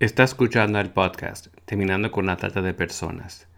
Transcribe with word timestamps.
Está 0.00 0.24
escuchando 0.24 0.80
el 0.80 0.88
podcast 0.88 1.48
Terminando 1.66 2.10
con 2.10 2.24
la 2.24 2.38
Trata 2.38 2.62
de 2.62 2.72
Personas. 2.72 3.48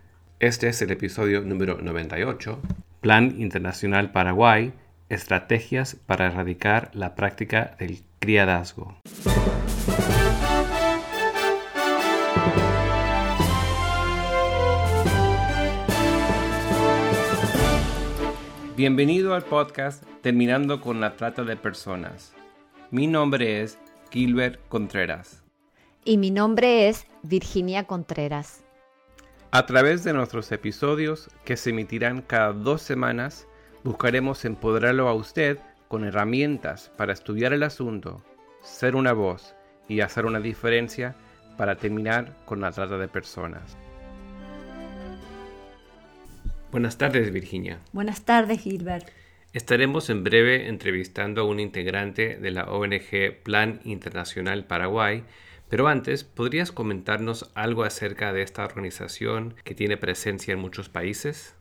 Este 0.41 0.67
es 0.67 0.83
el 0.83 0.91
episodio 0.91 1.43
número 1.43 1.79
98, 1.81 2.59
Plan 3.01 3.41
Internacional 3.41 4.11
Paraguay, 4.11 4.73
Estrategias 5.09 5.95
para 5.95 6.27
erradicar 6.27 6.91
la 6.95 7.15
práctica 7.15 7.77
del 7.79 8.01
criadazgo. 8.19 8.97
Bienvenido 18.77 19.37
al 19.37 19.45
podcast 19.45 20.03
Terminando 20.23 20.81
con 20.81 21.01
la 21.01 21.15
Trata 21.15 21.45
de 21.45 21.57
Personas. 21.57 22.35
Mi 22.91 23.07
nombre 23.07 23.63
es 23.63 23.79
Gilbert 24.11 24.59
Contreras 24.69 25.42
y 26.05 26.17
mi 26.17 26.31
nombre 26.31 26.89
es 26.89 27.07
Virginia 27.23 27.85
Contreras. 27.85 28.65
A 29.51 29.67
través 29.67 30.03
de 30.05 30.13
nuestros 30.13 30.51
episodios, 30.51 31.29
que 31.45 31.57
se 31.57 31.71
emitirán 31.71 32.23
cada 32.23 32.53
dos 32.53 32.83
semanas, 32.83 33.47
buscaremos 33.85 34.45
empoderarlo 34.45 35.09
a 35.09 35.15
usted 35.15 35.59
con 35.89 36.05
herramientas 36.05 36.91
para 36.97 37.13
estudiar 37.13 37.53
el 37.53 37.63
asunto, 37.63 38.23
ser 38.63 38.97
una 38.97 39.13
voz 39.13 39.55
y 39.89 40.01
hacer 40.01 40.25
una 40.25 40.41
diferencia 40.41 41.15
para 41.59 41.77
terminar 41.77 42.35
con 42.47 42.61
la 42.61 42.73
trata 42.73 42.97
de 42.97 43.09
personas. 43.09 43.77
Buenas 46.71 46.97
tardes, 46.97 47.31
Virginia. 47.31 47.79
Buenas 47.93 48.25
tardes, 48.25 48.63
Gilbert. 48.63 49.07
Estaremos 49.53 50.09
en 50.09 50.25
breve 50.25 50.69
entrevistando 50.69 51.43
a 51.43 51.45
un 51.45 51.61
integrante 51.61 52.39
de 52.39 52.51
la 52.51 52.65
ONG 52.65 53.43
Plan 53.43 53.81
Internacional 53.85 54.65
Paraguay 54.65 55.25
pero 55.73 55.89
antes, 55.89 56.23
¿podrías 56.23 56.71
comentarnos 56.71 57.51
algo 57.55 57.85
acerca 57.85 58.35
de 58.35 58.43
esta 58.43 58.63
organización 58.63 59.55
que 59.65 59.75
tiene 59.75 59.97
presencia 59.97 60.53
en 60.53 60.61
muchos 60.61 60.91
países? 60.91 61.55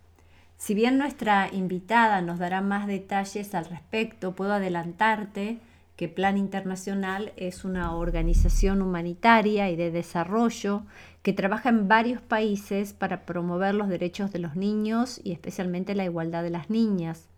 Si 0.57 0.75
bien 0.75 0.97
nuestra 0.97 1.47
invitada 1.53 2.21
nos 2.21 2.37
dará 2.37 2.59
más 2.59 2.87
detalles 2.87 3.55
al 3.55 3.63
respecto, 3.63 4.35
puedo 4.35 4.51
adelantarte 4.51 5.59
que 5.95 6.09
Plan 6.09 6.37
Internacional 6.37 7.31
es 7.37 7.63
una 7.63 7.95
organización 7.95 8.81
humanitaria 8.81 9.69
y 9.69 9.77
de 9.77 9.91
desarrollo 9.91 10.83
que 11.21 11.31
trabaja 11.31 11.69
en 11.69 11.87
varios 11.87 12.21
países 12.21 12.91
para 12.91 13.25
promover 13.25 13.75
los 13.75 13.87
derechos 13.87 14.33
de 14.33 14.39
los 14.39 14.57
niños 14.57 15.21
y 15.23 15.31
especialmente 15.31 15.95
la 15.95 16.03
igualdad 16.03 16.43
de 16.43 16.49
las 16.49 16.69
niñas. 16.69 17.30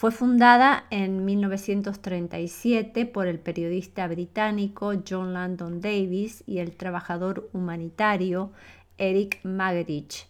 Fue 0.00 0.12
fundada 0.12 0.86
en 0.88 1.26
1937 1.26 3.04
por 3.04 3.26
el 3.26 3.38
periodista 3.38 4.08
británico 4.08 4.94
John 5.06 5.34
Landon 5.34 5.82
Davis 5.82 6.42
y 6.46 6.60
el 6.60 6.74
trabajador 6.74 7.50
humanitario 7.52 8.50
Eric 8.96 9.40
Magerich. 9.42 10.26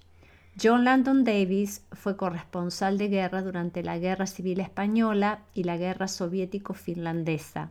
John 0.61 0.83
Landon 0.83 1.23
Davis 1.23 1.85
fue 1.93 2.17
corresponsal 2.17 2.99
de 2.99 3.11
guerra 3.11 3.43
durante 3.43 3.85
la 3.85 3.97
Guerra 3.99 4.27
Civil 4.27 4.59
Española 4.59 5.45
y 5.55 5.63
la 5.63 5.77
Guerra 5.77 6.09
Soviético-Finlandesa. 6.09 7.71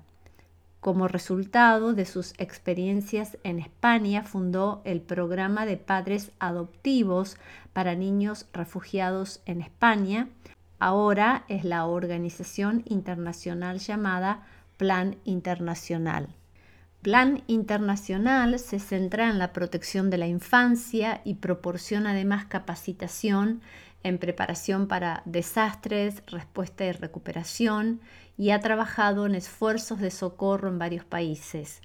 Como 0.79 1.09
resultado 1.09 1.91
de 1.91 2.05
sus 2.05 2.33
experiencias 2.37 3.37
en 3.43 3.59
España, 3.59 4.23
fundó 4.23 4.81
el 4.85 5.01
programa 5.01 5.65
de 5.65 5.75
padres 5.75 6.31
adoptivos 6.39 7.35
para 7.73 7.95
niños 7.95 8.45
refugiados 8.53 9.41
en 9.45 9.59
España, 9.59 10.29
Ahora 10.79 11.43
es 11.49 11.65
la 11.65 11.85
organización 11.85 12.83
internacional 12.85 13.79
llamada 13.79 14.45
Plan 14.77 15.17
Internacional. 15.25 16.29
Plan 17.01 17.43
Internacional 17.47 18.57
se 18.59 18.79
centra 18.79 19.29
en 19.29 19.39
la 19.39 19.51
protección 19.51 20.09
de 20.09 20.17
la 20.17 20.27
infancia 20.27 21.21
y 21.25 21.35
proporciona 21.35 22.11
además 22.11 22.45
capacitación 22.45 23.61
en 24.03 24.17
preparación 24.17 24.87
para 24.87 25.21
desastres, 25.25 26.23
respuesta 26.27 26.85
y 26.85 26.93
recuperación 26.93 27.99
y 28.37 28.51
ha 28.51 28.59
trabajado 28.61 29.25
en 29.25 29.35
esfuerzos 29.35 29.99
de 29.99 30.11
socorro 30.11 30.69
en 30.69 30.79
varios 30.79 31.03
países. 31.03 31.81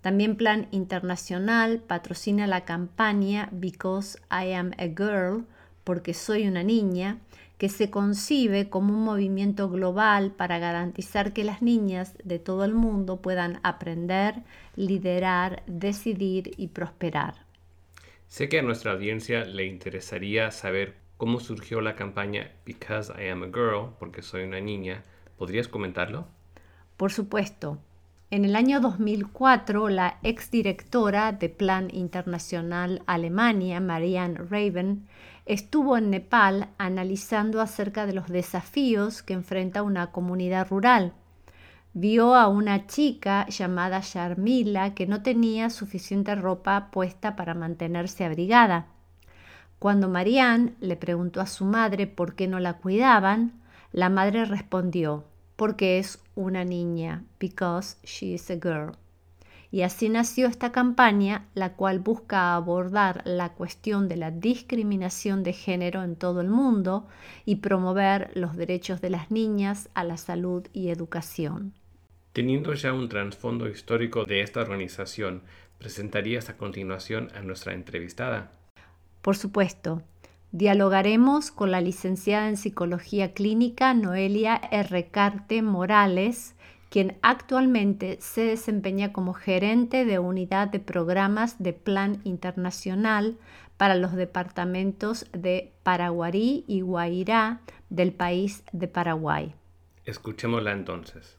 También 0.00 0.36
Plan 0.36 0.68
Internacional 0.70 1.80
patrocina 1.80 2.46
la 2.46 2.64
campaña 2.64 3.48
Because 3.50 4.18
I 4.30 4.52
Am 4.52 4.70
a 4.78 4.84
Girl, 4.86 5.44
porque 5.82 6.14
soy 6.14 6.46
una 6.46 6.62
niña, 6.62 7.18
que 7.58 7.68
se 7.68 7.90
concibe 7.90 8.70
como 8.70 8.94
un 8.94 9.04
movimiento 9.04 9.68
global 9.68 10.30
para 10.30 10.58
garantizar 10.58 11.32
que 11.32 11.44
las 11.44 11.60
niñas 11.60 12.16
de 12.22 12.38
todo 12.38 12.64
el 12.64 12.72
mundo 12.72 13.20
puedan 13.20 13.58
aprender, 13.64 14.44
liderar, 14.76 15.64
decidir 15.66 16.52
y 16.56 16.68
prosperar. 16.68 17.34
Sé 18.28 18.48
que 18.48 18.60
a 18.60 18.62
nuestra 18.62 18.92
audiencia 18.92 19.44
le 19.44 19.66
interesaría 19.66 20.50
saber 20.52 20.94
cómo 21.16 21.40
surgió 21.40 21.80
la 21.80 21.96
campaña 21.96 22.52
Because 22.64 23.12
I 23.18 23.28
Am 23.28 23.42
a 23.42 23.46
Girl, 23.46 23.90
porque 23.98 24.22
soy 24.22 24.44
una 24.44 24.60
niña. 24.60 25.02
¿Podrías 25.36 25.66
comentarlo? 25.66 26.28
Por 26.96 27.12
supuesto. 27.12 27.78
En 28.30 28.44
el 28.44 28.56
año 28.56 28.80
2004, 28.80 29.88
la 29.88 30.18
exdirectora 30.22 31.32
de 31.32 31.48
Plan 31.48 31.88
Internacional 31.90 33.02
Alemania, 33.06 33.80
Marianne 33.80 34.38
Raven, 34.38 35.08
estuvo 35.48 35.96
en 35.96 36.10
Nepal 36.10 36.68
analizando 36.76 37.62
acerca 37.62 38.04
de 38.04 38.12
los 38.12 38.28
desafíos 38.28 39.22
que 39.22 39.32
enfrenta 39.32 39.82
una 39.82 40.12
comunidad 40.12 40.68
rural. 40.68 41.14
Vio 41.94 42.34
a 42.34 42.48
una 42.48 42.86
chica 42.86 43.46
llamada 43.48 44.00
Sharmila 44.02 44.94
que 44.94 45.06
no 45.06 45.22
tenía 45.22 45.70
suficiente 45.70 46.34
ropa 46.34 46.90
puesta 46.90 47.34
para 47.34 47.54
mantenerse 47.54 48.26
abrigada. 48.26 48.88
Cuando 49.78 50.10
Marianne 50.10 50.74
le 50.80 50.96
preguntó 50.96 51.40
a 51.40 51.46
su 51.46 51.64
madre 51.64 52.06
por 52.06 52.34
qué 52.34 52.46
no 52.46 52.60
la 52.60 52.74
cuidaban, 52.74 53.62
la 53.90 54.10
madre 54.10 54.44
respondió, 54.44 55.24
porque 55.56 55.98
es 55.98 56.22
una 56.34 56.62
niña, 56.64 57.24
because 57.40 57.96
she 58.04 58.34
is 58.34 58.50
a 58.50 58.56
girl. 58.56 58.92
Y 59.70 59.82
así 59.82 60.08
nació 60.08 60.46
esta 60.46 60.72
campaña, 60.72 61.46
la 61.54 61.74
cual 61.74 61.98
busca 61.98 62.54
abordar 62.54 63.22
la 63.26 63.50
cuestión 63.50 64.08
de 64.08 64.16
la 64.16 64.30
discriminación 64.30 65.42
de 65.42 65.52
género 65.52 66.02
en 66.02 66.16
todo 66.16 66.40
el 66.40 66.48
mundo 66.48 67.06
y 67.44 67.56
promover 67.56 68.30
los 68.34 68.56
derechos 68.56 69.00
de 69.02 69.10
las 69.10 69.30
niñas 69.30 69.90
a 69.94 70.04
la 70.04 70.16
salud 70.16 70.66
y 70.72 70.88
educación. 70.88 71.74
Teniendo 72.32 72.72
ya 72.72 72.92
un 72.92 73.08
trasfondo 73.08 73.68
histórico 73.68 74.24
de 74.24 74.40
esta 74.40 74.60
organización, 74.60 75.42
¿presentarías 75.78 76.48
a 76.48 76.56
continuación 76.56 77.28
a 77.34 77.42
nuestra 77.42 77.74
entrevistada? 77.74 78.52
Por 79.20 79.36
supuesto. 79.36 80.02
Dialogaremos 80.50 81.50
con 81.50 81.70
la 81.70 81.82
licenciada 81.82 82.48
en 82.48 82.56
Psicología 82.56 83.34
Clínica 83.34 83.92
Noelia 83.92 84.56
R. 84.56 85.08
Carte 85.08 85.60
Morales, 85.60 86.54
quien 86.90 87.18
actualmente 87.22 88.18
se 88.20 88.42
desempeña 88.42 89.12
como 89.12 89.34
gerente 89.34 90.04
de 90.04 90.18
unidad 90.18 90.68
de 90.68 90.80
programas 90.80 91.62
de 91.62 91.72
Plan 91.72 92.20
Internacional 92.24 93.38
para 93.76 93.94
los 93.94 94.14
departamentos 94.14 95.26
de 95.32 95.72
Paraguarí 95.82 96.64
y 96.66 96.80
Guairá 96.80 97.60
del 97.90 98.12
país 98.12 98.64
de 98.72 98.88
Paraguay. 98.88 99.54
Escuchémosla 100.04 100.72
entonces. 100.72 101.38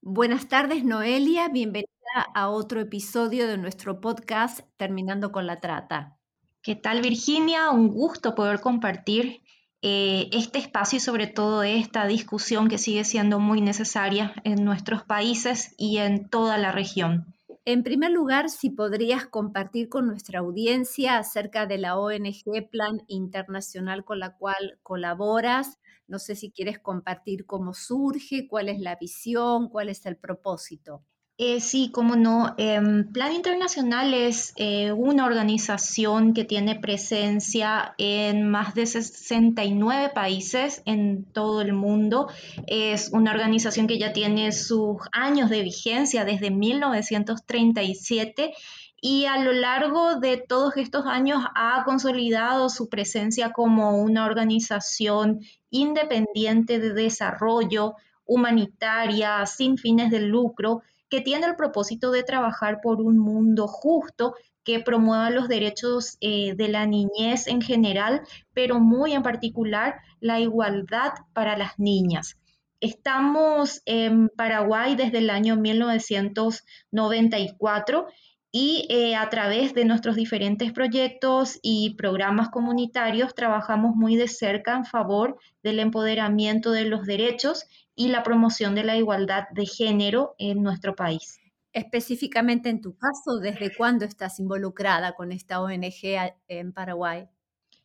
Buenas 0.00 0.48
tardes, 0.48 0.84
Noelia. 0.84 1.48
Bienvenida 1.48 1.88
a 2.34 2.48
otro 2.48 2.80
episodio 2.80 3.46
de 3.48 3.58
nuestro 3.58 4.00
podcast 4.00 4.60
Terminando 4.76 5.32
con 5.32 5.46
la 5.46 5.60
Trata. 5.60 6.16
¿Qué 6.62 6.76
tal 6.76 7.02
Virginia? 7.02 7.70
Un 7.70 7.88
gusto 7.88 8.34
poder 8.34 8.60
compartir 8.60 9.42
eh, 9.82 10.28
este 10.32 10.58
espacio 10.58 10.96
y 10.96 11.00
sobre 11.00 11.26
todo 11.28 11.62
esta 11.62 12.06
discusión 12.06 12.68
que 12.68 12.78
sigue 12.78 13.04
siendo 13.04 13.38
muy 13.38 13.60
necesaria 13.60 14.34
en 14.44 14.64
nuestros 14.64 15.04
países 15.04 15.74
y 15.76 15.98
en 15.98 16.28
toda 16.28 16.58
la 16.58 16.72
región. 16.72 17.34
En 17.64 17.82
primer 17.82 18.10
lugar, 18.10 18.48
si 18.48 18.70
podrías 18.70 19.26
compartir 19.26 19.90
con 19.90 20.06
nuestra 20.06 20.40
audiencia 20.40 21.18
acerca 21.18 21.66
de 21.66 21.76
la 21.76 21.98
ONG 21.98 22.68
Plan 22.70 23.02
Internacional 23.08 24.04
con 24.04 24.18
la 24.18 24.36
cual 24.36 24.78
colaboras. 24.82 25.78
No 26.06 26.18
sé 26.18 26.34
si 26.34 26.50
quieres 26.50 26.78
compartir 26.78 27.44
cómo 27.44 27.74
surge, 27.74 28.48
cuál 28.48 28.70
es 28.70 28.80
la 28.80 28.96
visión, 28.96 29.68
cuál 29.68 29.90
es 29.90 30.06
el 30.06 30.16
propósito. 30.16 31.04
Eh, 31.40 31.60
sí, 31.60 31.90
cómo 31.92 32.16
no. 32.16 32.56
Em, 32.58 33.12
Plan 33.12 33.32
Internacional 33.32 34.12
es 34.12 34.52
eh, 34.56 34.90
una 34.90 35.24
organización 35.24 36.34
que 36.34 36.44
tiene 36.44 36.74
presencia 36.74 37.94
en 37.96 38.50
más 38.50 38.74
de 38.74 38.86
69 38.86 40.10
países 40.12 40.82
en 40.84 41.24
todo 41.26 41.60
el 41.60 41.74
mundo. 41.74 42.28
Es 42.66 43.10
una 43.12 43.30
organización 43.30 43.86
que 43.86 44.00
ya 44.00 44.12
tiene 44.12 44.50
sus 44.50 44.96
años 45.12 45.48
de 45.48 45.62
vigencia 45.62 46.24
desde 46.24 46.50
1937 46.50 48.52
y 49.00 49.26
a 49.26 49.38
lo 49.38 49.52
largo 49.52 50.18
de 50.18 50.38
todos 50.38 50.76
estos 50.76 51.06
años 51.06 51.44
ha 51.54 51.84
consolidado 51.84 52.68
su 52.68 52.88
presencia 52.88 53.52
como 53.52 54.02
una 54.02 54.26
organización 54.26 55.38
independiente 55.70 56.80
de 56.80 56.94
desarrollo, 56.94 57.94
humanitaria, 58.24 59.46
sin 59.46 59.78
fines 59.78 60.10
de 60.10 60.18
lucro 60.18 60.82
que 61.08 61.20
tiene 61.20 61.46
el 61.46 61.56
propósito 61.56 62.10
de 62.10 62.22
trabajar 62.22 62.80
por 62.82 63.00
un 63.00 63.18
mundo 63.18 63.66
justo 63.66 64.34
que 64.64 64.80
promueva 64.80 65.30
los 65.30 65.48
derechos 65.48 66.18
eh, 66.20 66.54
de 66.54 66.68
la 66.68 66.86
niñez 66.86 67.46
en 67.46 67.62
general, 67.62 68.20
pero 68.52 68.80
muy 68.80 69.14
en 69.14 69.22
particular 69.22 69.94
la 70.20 70.40
igualdad 70.40 71.12
para 71.32 71.56
las 71.56 71.78
niñas. 71.78 72.36
Estamos 72.80 73.82
en 73.86 74.28
Paraguay 74.28 74.94
desde 74.94 75.18
el 75.18 75.30
año 75.30 75.56
1994 75.56 78.06
y 78.52 78.86
eh, 78.88 79.16
a 79.16 79.28
través 79.30 79.74
de 79.74 79.84
nuestros 79.84 80.14
diferentes 80.16 80.72
proyectos 80.72 81.58
y 81.62 81.94
programas 81.96 82.50
comunitarios 82.50 83.34
trabajamos 83.34 83.96
muy 83.96 84.16
de 84.16 84.28
cerca 84.28 84.76
en 84.76 84.84
favor 84.84 85.38
del 85.62 85.80
empoderamiento 85.80 86.72
de 86.72 86.84
los 86.84 87.04
derechos 87.04 87.64
y 87.98 88.08
la 88.08 88.22
promoción 88.22 88.76
de 88.76 88.84
la 88.84 88.96
igualdad 88.96 89.48
de 89.50 89.66
género 89.66 90.36
en 90.38 90.62
nuestro 90.62 90.94
país. 90.94 91.40
Específicamente 91.72 92.68
en 92.68 92.80
tu 92.80 92.96
caso, 92.96 93.38
¿desde 93.40 93.76
cuándo 93.76 94.04
estás 94.04 94.38
involucrada 94.38 95.12
con 95.12 95.32
esta 95.32 95.60
ONG 95.60 96.32
en 96.46 96.72
Paraguay? 96.72 97.26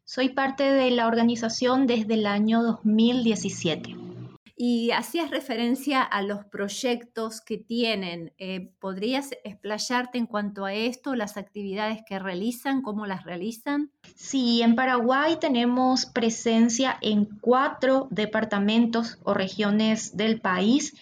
Soy 0.05 0.29
parte 0.29 0.63
de 0.63 0.91
la 0.91 1.07
organización 1.07 1.87
desde 1.87 2.13
el 2.13 2.27
año 2.27 2.61
2017. 2.61 4.12
Y 4.55 4.91
hacías 4.91 5.31
referencia 5.31 6.03
a 6.03 6.21
los 6.21 6.45
proyectos 6.45 7.41
que 7.41 7.57
tienen. 7.57 8.33
Eh, 8.37 8.71
¿Podrías 8.79 9.31
explayarte 9.43 10.19
en 10.19 10.27
cuanto 10.27 10.65
a 10.65 10.73
esto, 10.73 11.15
las 11.15 11.37
actividades 11.37 12.01
que 12.07 12.19
realizan, 12.19 12.81
cómo 12.81 13.07
las 13.07 13.23
realizan? 13.23 13.91
Sí, 14.15 14.61
en 14.61 14.75
Paraguay 14.75 15.37
tenemos 15.39 16.05
presencia 16.05 16.97
en 17.01 17.25
cuatro 17.25 18.07
departamentos 18.11 19.17
o 19.23 19.33
regiones 19.33 20.15
del 20.15 20.39
país 20.39 20.93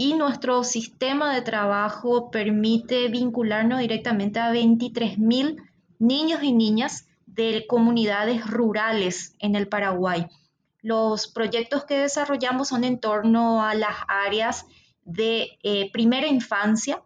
y 0.00 0.14
nuestro 0.14 0.62
sistema 0.62 1.34
de 1.34 1.42
trabajo 1.42 2.30
permite 2.30 3.08
vincularnos 3.08 3.80
directamente 3.80 4.38
a 4.38 4.52
23.000 4.52 5.56
niños 5.98 6.42
y 6.44 6.52
niñas 6.52 7.08
de 7.26 7.66
comunidades 7.66 8.48
rurales 8.48 9.34
en 9.40 9.56
el 9.56 9.66
Paraguay. 9.66 10.26
Los 10.82 11.28
proyectos 11.28 11.84
que 11.84 11.98
desarrollamos 11.98 12.68
son 12.68 12.84
en 12.84 13.00
torno 13.00 13.64
a 13.64 13.74
las 13.74 13.96
áreas 14.06 14.66
de 15.04 15.58
eh, 15.62 15.90
primera 15.90 16.28
infancia, 16.28 17.02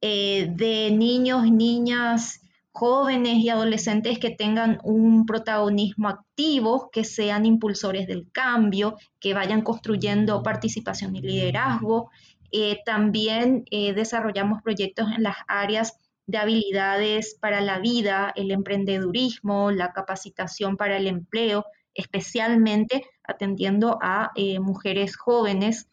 eh, 0.00 0.48
de 0.50 0.90
niños, 0.90 1.44
niñas, 1.50 2.40
jóvenes 2.72 3.36
y 3.36 3.50
adolescentes 3.50 4.18
que 4.18 4.30
tengan 4.30 4.80
un 4.82 5.26
protagonismo 5.26 6.08
activo, 6.08 6.90
que 6.90 7.04
sean 7.04 7.46
impulsores 7.46 8.06
del 8.08 8.30
cambio, 8.32 8.96
que 9.20 9.32
vayan 9.32 9.62
construyendo 9.62 10.42
participación 10.42 11.14
y 11.14 11.20
liderazgo. 11.20 12.10
Eh, 12.50 12.80
también 12.84 13.64
desarrollamos 13.70 14.62
proyectos 14.62 15.08
en 15.14 15.22
las 15.22 15.36
áreas 15.46 15.98
de 16.26 16.38
habilidades 16.38 17.36
para 17.40 17.60
la 17.60 17.78
vida, 17.78 18.32
el 18.34 18.50
emprendedurismo, 18.50 19.70
la 19.70 19.92
capacitación 19.92 20.76
para 20.76 20.96
el 20.96 21.06
empleo, 21.06 21.66
especialmente 21.94 23.04
atendiendo 23.22 23.98
a 24.02 24.32
eh, 24.36 24.60
mujeres 24.60 25.16
jóvenes. 25.16 25.88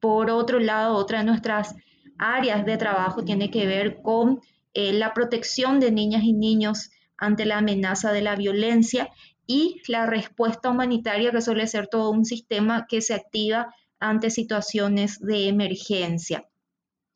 Por 0.00 0.30
otro 0.30 0.60
lado, 0.60 0.96
otra 0.96 1.18
de 1.18 1.24
nuestras 1.24 1.74
áreas 2.18 2.64
de 2.64 2.76
trabajo 2.76 3.24
tiene 3.24 3.50
que 3.50 3.66
ver 3.66 4.00
con 4.02 4.40
eh, 4.74 4.92
la 4.92 5.14
protección 5.14 5.80
de 5.80 5.90
niñas 5.90 6.22
y 6.22 6.32
niños 6.32 6.90
ante 7.16 7.44
la 7.44 7.58
amenaza 7.58 8.12
de 8.12 8.22
la 8.22 8.36
violencia 8.36 9.10
y 9.46 9.82
la 9.88 10.06
respuesta 10.06 10.70
humanitaria, 10.70 11.32
que 11.32 11.40
suele 11.40 11.66
ser 11.66 11.88
todo 11.88 12.10
un 12.10 12.24
sistema 12.24 12.86
que 12.88 13.00
se 13.00 13.14
activa 13.14 13.74
ante 13.98 14.30
situaciones 14.30 15.20
de 15.20 15.48
emergencia. 15.48 16.48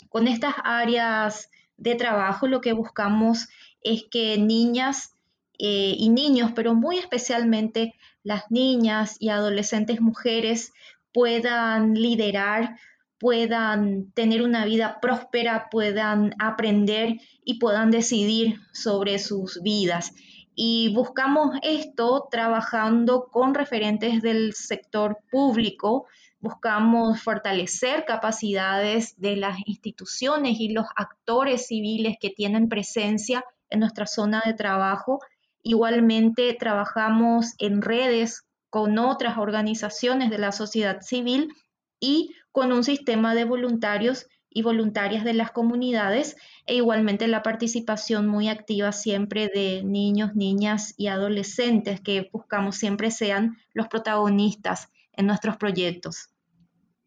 Con 0.09 0.29
estas 0.29 0.55
áreas 0.65 1.49
de 1.77 1.95
trabajo 1.95 2.47
lo 2.47 2.61
que 2.61 2.73
buscamos 2.73 3.49
es 3.81 4.05
que 4.11 4.37
niñas 4.39 5.15
eh, 5.59 5.95
y 5.97 6.09
niños, 6.09 6.53
pero 6.55 6.75
muy 6.75 6.99
especialmente 6.99 7.95
las 8.25 8.51
niñas 8.51 9.17
y 9.21 9.29
adolescentes 9.29 10.01
mujeres 10.01 10.73
puedan 11.13 11.95
liderar, 11.95 12.77
puedan 13.21 14.11
tener 14.13 14.43
una 14.43 14.65
vida 14.65 14.99
próspera, 15.01 15.69
puedan 15.71 16.35
aprender 16.41 17.21
y 17.45 17.61
puedan 17.61 17.91
decidir 17.91 18.59
sobre 18.73 19.19
sus 19.21 19.63
vidas. 19.63 20.13
Y 20.57 20.93
buscamos 20.95 21.57
esto 21.63 22.29
trabajando 22.31 23.29
con 23.31 23.55
referentes 23.55 24.23
del 24.23 24.55
sector 24.55 25.19
público, 25.31 26.07
buscamos 26.41 27.23
fortalecer 27.23 28.05
capacidades 28.05 29.21
de 29.21 29.37
las 29.37 29.59
instituciones 29.67 30.61
y 30.61 30.71
los 30.71 30.87
actores 30.97 31.67
civiles 31.67 32.17
que 32.21 32.31
tienen 32.31 32.69
presencia 32.69 33.45
en 33.71 33.81
nuestra 33.81 34.07
zona 34.07 34.43
de 34.45 34.55
trabajo 34.55 35.21
Igualmente 35.67 36.55
trabajamos 36.55 37.55
en 37.59 37.81
redes 37.81 38.45
con 38.69 38.99
otras 38.99 39.39
organizaciones 39.39 40.29
de 40.29 40.37
la 40.37 40.53
sociedad 40.53 41.01
civil 41.01 41.55
y 41.99 42.35
con 42.53 42.71
un 42.71 42.85
sistema 42.85 43.35
de 43.35 43.45
voluntarios 43.45 44.27
y 44.51 44.61
voluntarias 44.61 45.25
de 45.25 45.33
las 45.33 45.53
comunidades 45.53 46.37
e 46.67 46.77
igualmente 46.77 47.27
la 47.29 47.43
participación 47.43 48.29
muy 48.29 48.49
activa 48.49 48.93
siempre 48.93 49.49
de 49.49 49.83
niños, 49.83 50.37
niñas 50.37 50.93
y 50.99 51.07
adolescentes 51.07 52.01
que 52.03 52.29
buscamos 52.31 52.77
siempre 52.77 53.11
sean 53.11 53.57
los 53.73 53.89
protagonistas 53.89 54.91
en 55.13 55.27
nuestros 55.27 55.57
proyectos. 55.57 56.29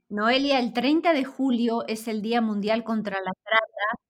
Noelia, 0.10 0.57
el 0.57 0.74
30 0.74 1.13
de 1.13 1.25
julio 1.25 1.86
es 1.88 2.07
el 2.07 2.24
Día 2.24 2.42
Mundial 2.42 2.83
contra 2.83 3.19
la 3.21 3.33
Trata 3.44 4.01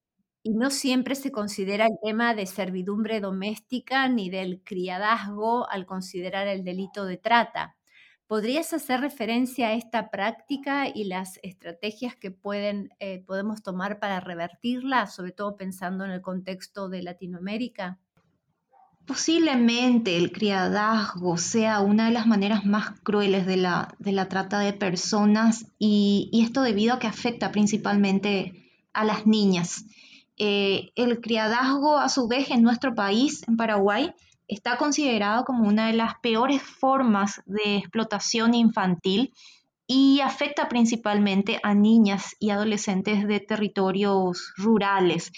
y 0.47 0.53
no 0.53 0.69
siempre 0.69 1.15
se 1.15 1.29
considera 1.29 1.87
el 1.87 1.97
tema 2.01 2.33
de 2.33 2.45
servidumbre 2.45 3.19
doméstica 3.19 4.07
ni 4.07 4.29
del 4.29 4.61
criadazgo 4.63 5.69
al 5.69 5.85
considerar 5.85 6.47
el 6.47 6.63
delito 6.63 7.03
de 7.03 7.17
trata. 7.17 7.75
¿Podrías 8.27 8.71
hacer 8.71 9.01
referencia 9.01 9.67
a 9.67 9.73
esta 9.73 10.09
práctica 10.09 10.87
y 10.87 11.03
las 11.03 11.37
estrategias 11.43 12.15
que 12.15 12.31
pueden, 12.31 12.91
eh, 12.99 13.25
podemos 13.27 13.61
tomar 13.61 13.99
para 13.99 14.21
revertirla, 14.21 15.07
sobre 15.07 15.33
todo 15.33 15.57
pensando 15.57 16.05
en 16.05 16.11
el 16.11 16.21
contexto 16.21 16.87
de 16.87 17.03
Latinoamérica? 17.03 17.99
Posiblemente 19.05 20.15
el 20.15 20.31
criadazgo 20.31 21.37
sea 21.37 21.81
una 21.81 22.05
de 22.05 22.13
las 22.13 22.25
maneras 22.25 22.65
más 22.65 22.97
crueles 23.01 23.45
de 23.45 23.57
la, 23.57 23.93
de 23.99 24.13
la 24.13 24.29
trata 24.29 24.59
de 24.59 24.71
personas 24.71 25.65
y, 25.77 26.29
y 26.31 26.45
esto 26.45 26.61
debido 26.61 26.93
a 26.93 26.99
que 26.99 27.07
afecta 27.07 27.51
principalmente 27.51 28.71
a 28.93 29.03
las 29.03 29.27
niñas. 29.27 29.83
Eh, 30.37 30.91
el 30.95 31.19
criadazgo, 31.19 31.97
a 31.97 32.09
su 32.09 32.27
vez, 32.27 32.51
en 32.51 32.61
nuestro 32.61 32.93
país, 32.93 33.43
en 33.47 33.57
Paraguay, 33.57 34.13
está 34.47 34.77
considerado 34.77 35.43
como 35.43 35.67
una 35.67 35.87
de 35.87 35.93
las 35.93 36.15
peores 36.21 36.61
formas 36.61 37.41
de 37.45 37.77
explotación 37.77 38.53
infantil 38.53 39.33
y 39.87 40.19
afecta 40.19 40.69
principalmente 40.69 41.59
a 41.63 41.73
niñas 41.73 42.35
y 42.39 42.51
adolescentes 42.51 43.27
de 43.27 43.39
territorios 43.39 44.53
rurales. 44.57 45.31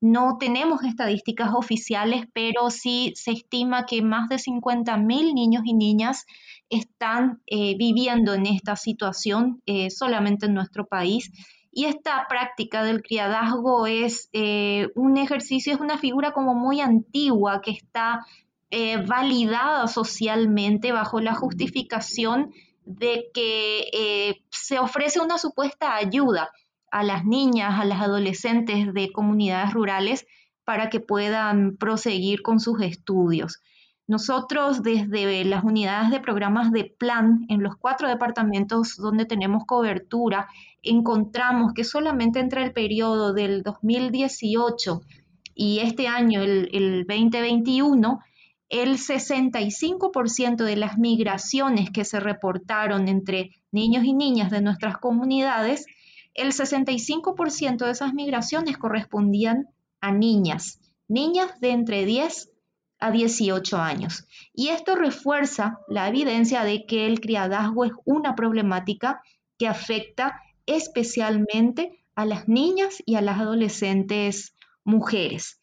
No 0.00 0.36
tenemos 0.38 0.84
estadísticas 0.84 1.50
oficiales, 1.54 2.26
pero 2.32 2.70
sí 2.70 3.12
se 3.16 3.32
estima 3.32 3.86
que 3.86 4.02
más 4.02 4.28
de 4.28 4.36
50.000 4.36 5.34
niños 5.34 5.62
y 5.64 5.74
niñas 5.74 6.26
están 6.68 7.40
eh, 7.46 7.76
viviendo 7.76 8.34
en 8.34 8.46
esta 8.46 8.76
situación 8.76 9.62
eh, 9.66 9.90
solamente 9.90 10.46
en 10.46 10.54
nuestro 10.54 10.86
país 10.86 11.30
y 11.76 11.84
esta 11.84 12.26
práctica 12.26 12.82
del 12.84 13.02
criadazgo 13.02 13.86
es 13.86 14.30
eh, 14.32 14.88
un 14.94 15.18
ejercicio, 15.18 15.74
es 15.74 15.78
una 15.78 15.98
figura 15.98 16.32
como 16.32 16.54
muy 16.54 16.80
antigua 16.80 17.60
que 17.60 17.72
está 17.72 18.24
eh, 18.70 18.96
validada 18.96 19.86
socialmente 19.86 20.92
bajo 20.92 21.20
la 21.20 21.34
justificación 21.34 22.50
de 22.86 23.26
que 23.34 23.90
eh, 23.92 24.42
se 24.48 24.78
ofrece 24.78 25.20
una 25.20 25.36
supuesta 25.36 25.96
ayuda 25.96 26.50
a 26.90 27.02
las 27.02 27.26
niñas, 27.26 27.78
a 27.78 27.84
las 27.84 28.00
adolescentes 28.00 28.94
de 28.94 29.12
comunidades 29.12 29.74
rurales 29.74 30.26
para 30.64 30.88
que 30.88 31.00
puedan 31.00 31.76
proseguir 31.76 32.40
con 32.40 32.58
sus 32.58 32.80
estudios. 32.80 33.60
Nosotros 34.08 34.84
desde 34.84 35.44
las 35.44 35.64
unidades 35.64 36.10
de 36.10 36.20
programas 36.20 36.70
de 36.70 36.84
plan 36.84 37.44
en 37.48 37.62
los 37.62 37.76
cuatro 37.76 38.08
departamentos 38.08 38.96
donde 38.96 39.24
tenemos 39.24 39.64
cobertura, 39.66 40.46
encontramos 40.82 41.72
que 41.74 41.82
solamente 41.82 42.38
entre 42.38 42.62
el 42.62 42.72
periodo 42.72 43.32
del 43.32 43.64
2018 43.64 45.02
y 45.56 45.80
este 45.80 46.06
año, 46.06 46.40
el, 46.40 46.68
el 46.72 47.06
2021, 47.06 48.20
el 48.68 48.98
65% 48.98 50.64
de 50.64 50.76
las 50.76 50.98
migraciones 50.98 51.90
que 51.90 52.04
se 52.04 52.20
reportaron 52.20 53.08
entre 53.08 53.50
niños 53.72 54.04
y 54.04 54.12
niñas 54.12 54.50
de 54.52 54.60
nuestras 54.60 54.98
comunidades, 54.98 55.86
el 56.34 56.52
65% 56.52 57.84
de 57.84 57.90
esas 57.90 58.14
migraciones 58.14 58.76
correspondían 58.78 59.68
a 60.00 60.12
niñas, 60.12 60.80
niñas 61.08 61.58
de 61.60 61.70
entre 61.70 62.04
10 62.04 62.50
a 62.98 63.10
18 63.10 63.76
años. 63.78 64.26
Y 64.52 64.68
esto 64.68 64.94
refuerza 64.94 65.78
la 65.88 66.08
evidencia 66.08 66.64
de 66.64 66.86
que 66.86 67.06
el 67.06 67.20
criadazgo 67.20 67.84
es 67.84 67.92
una 68.04 68.34
problemática 68.34 69.22
que 69.58 69.68
afecta 69.68 70.40
especialmente 70.66 72.04
a 72.14 72.24
las 72.24 72.48
niñas 72.48 73.02
y 73.04 73.16
a 73.16 73.20
las 73.20 73.38
adolescentes 73.38 74.54
mujeres. 74.84 75.60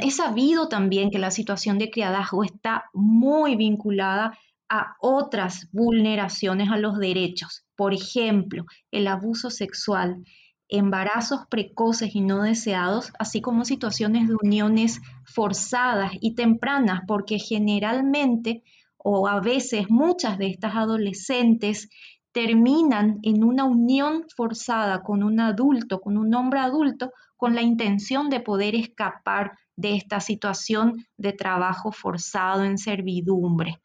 es 0.00 0.16
sabido 0.16 0.68
también 0.68 1.10
que 1.10 1.18
la 1.18 1.30
situación 1.30 1.78
de 1.78 1.90
criadazgo 1.90 2.44
está 2.44 2.84
muy 2.94 3.56
vinculada 3.56 4.38
a 4.68 4.94
otras 5.00 5.68
vulneraciones 5.72 6.70
a 6.70 6.76
los 6.76 6.98
derechos, 6.98 7.66
por 7.74 7.92
ejemplo, 7.92 8.64
el 8.92 9.08
abuso 9.08 9.50
sexual, 9.50 10.24
embarazos 10.70 11.40
precoces 11.50 12.14
y 12.14 12.20
no 12.20 12.42
deseados, 12.42 13.12
así 13.18 13.40
como 13.40 13.64
situaciones 13.64 14.28
de 14.28 14.36
uniones 14.40 15.00
forzadas 15.24 16.12
y 16.20 16.34
tempranas, 16.34 17.02
porque 17.06 17.38
generalmente 17.38 18.62
o 18.96 19.28
a 19.28 19.40
veces 19.40 19.90
muchas 19.90 20.38
de 20.38 20.48
estas 20.48 20.76
adolescentes 20.76 21.88
terminan 22.32 23.18
en 23.22 23.42
una 23.42 23.64
unión 23.64 24.24
forzada 24.36 25.02
con 25.02 25.22
un 25.22 25.40
adulto, 25.40 26.00
con 26.00 26.16
un 26.16 26.34
hombre 26.34 26.60
adulto, 26.60 27.12
con 27.36 27.54
la 27.54 27.62
intención 27.62 28.30
de 28.30 28.40
poder 28.40 28.74
escapar 28.74 29.52
de 29.74 29.96
esta 29.96 30.20
situación 30.20 31.06
de 31.16 31.32
trabajo 31.32 31.90
forzado 31.90 32.64
en 32.64 32.78
servidumbre. 32.78 33.80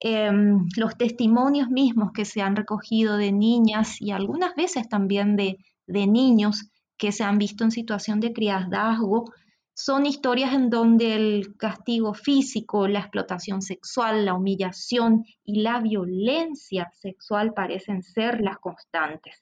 Em, 0.00 0.66
los 0.76 0.96
testimonios 0.96 1.68
mismos 1.70 2.12
que 2.12 2.24
se 2.24 2.42
han 2.42 2.56
recogido 2.56 3.16
de 3.16 3.32
niñas 3.32 4.00
y 4.00 4.10
algunas 4.10 4.54
veces 4.54 4.88
también 4.88 5.36
de, 5.36 5.58
de 5.88 6.06
niños 6.06 6.70
que 6.96 7.12
se 7.12 7.24
han 7.24 7.38
visto 7.38 7.64
en 7.64 7.70
situación 7.70 8.20
de 8.20 8.32
criadazgo 8.32 9.32
son 9.74 10.06
historias 10.06 10.52
en 10.54 10.70
donde 10.70 11.14
el 11.14 11.56
castigo 11.56 12.12
físico, 12.12 12.88
la 12.88 12.98
explotación 12.98 13.62
sexual, 13.62 14.24
la 14.24 14.34
humillación 14.34 15.24
y 15.44 15.62
la 15.62 15.80
violencia 15.80 16.90
sexual 17.00 17.54
parecen 17.54 18.02
ser 18.02 18.40
las 18.40 18.58
constantes. 18.58 19.36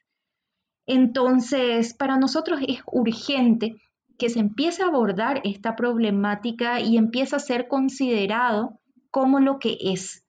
Entonces, 0.86 1.94
para 1.94 2.18
nosotros 2.18 2.60
es 2.68 2.80
urgente 2.86 3.76
que 4.18 4.28
se 4.28 4.40
empiece 4.40 4.82
a 4.82 4.88
abordar 4.88 5.40
esta 5.44 5.74
problemática 5.74 6.80
y 6.80 6.96
empiece 6.98 7.36
a 7.36 7.40
ser 7.40 7.66
considerado 7.66 8.78
como 9.10 9.40
lo 9.40 9.58
que 9.58 9.78
es, 9.80 10.22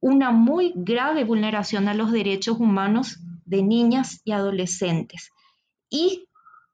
una 0.00 0.30
muy 0.30 0.74
grave 0.76 1.24
vulneración 1.24 1.88
a 1.88 1.94
los 1.94 2.12
derechos 2.12 2.60
humanos 2.60 3.18
de 3.46 3.62
niñas 3.62 4.20
y 4.24 4.32
adolescentes. 4.32 5.30
Y 5.90 6.28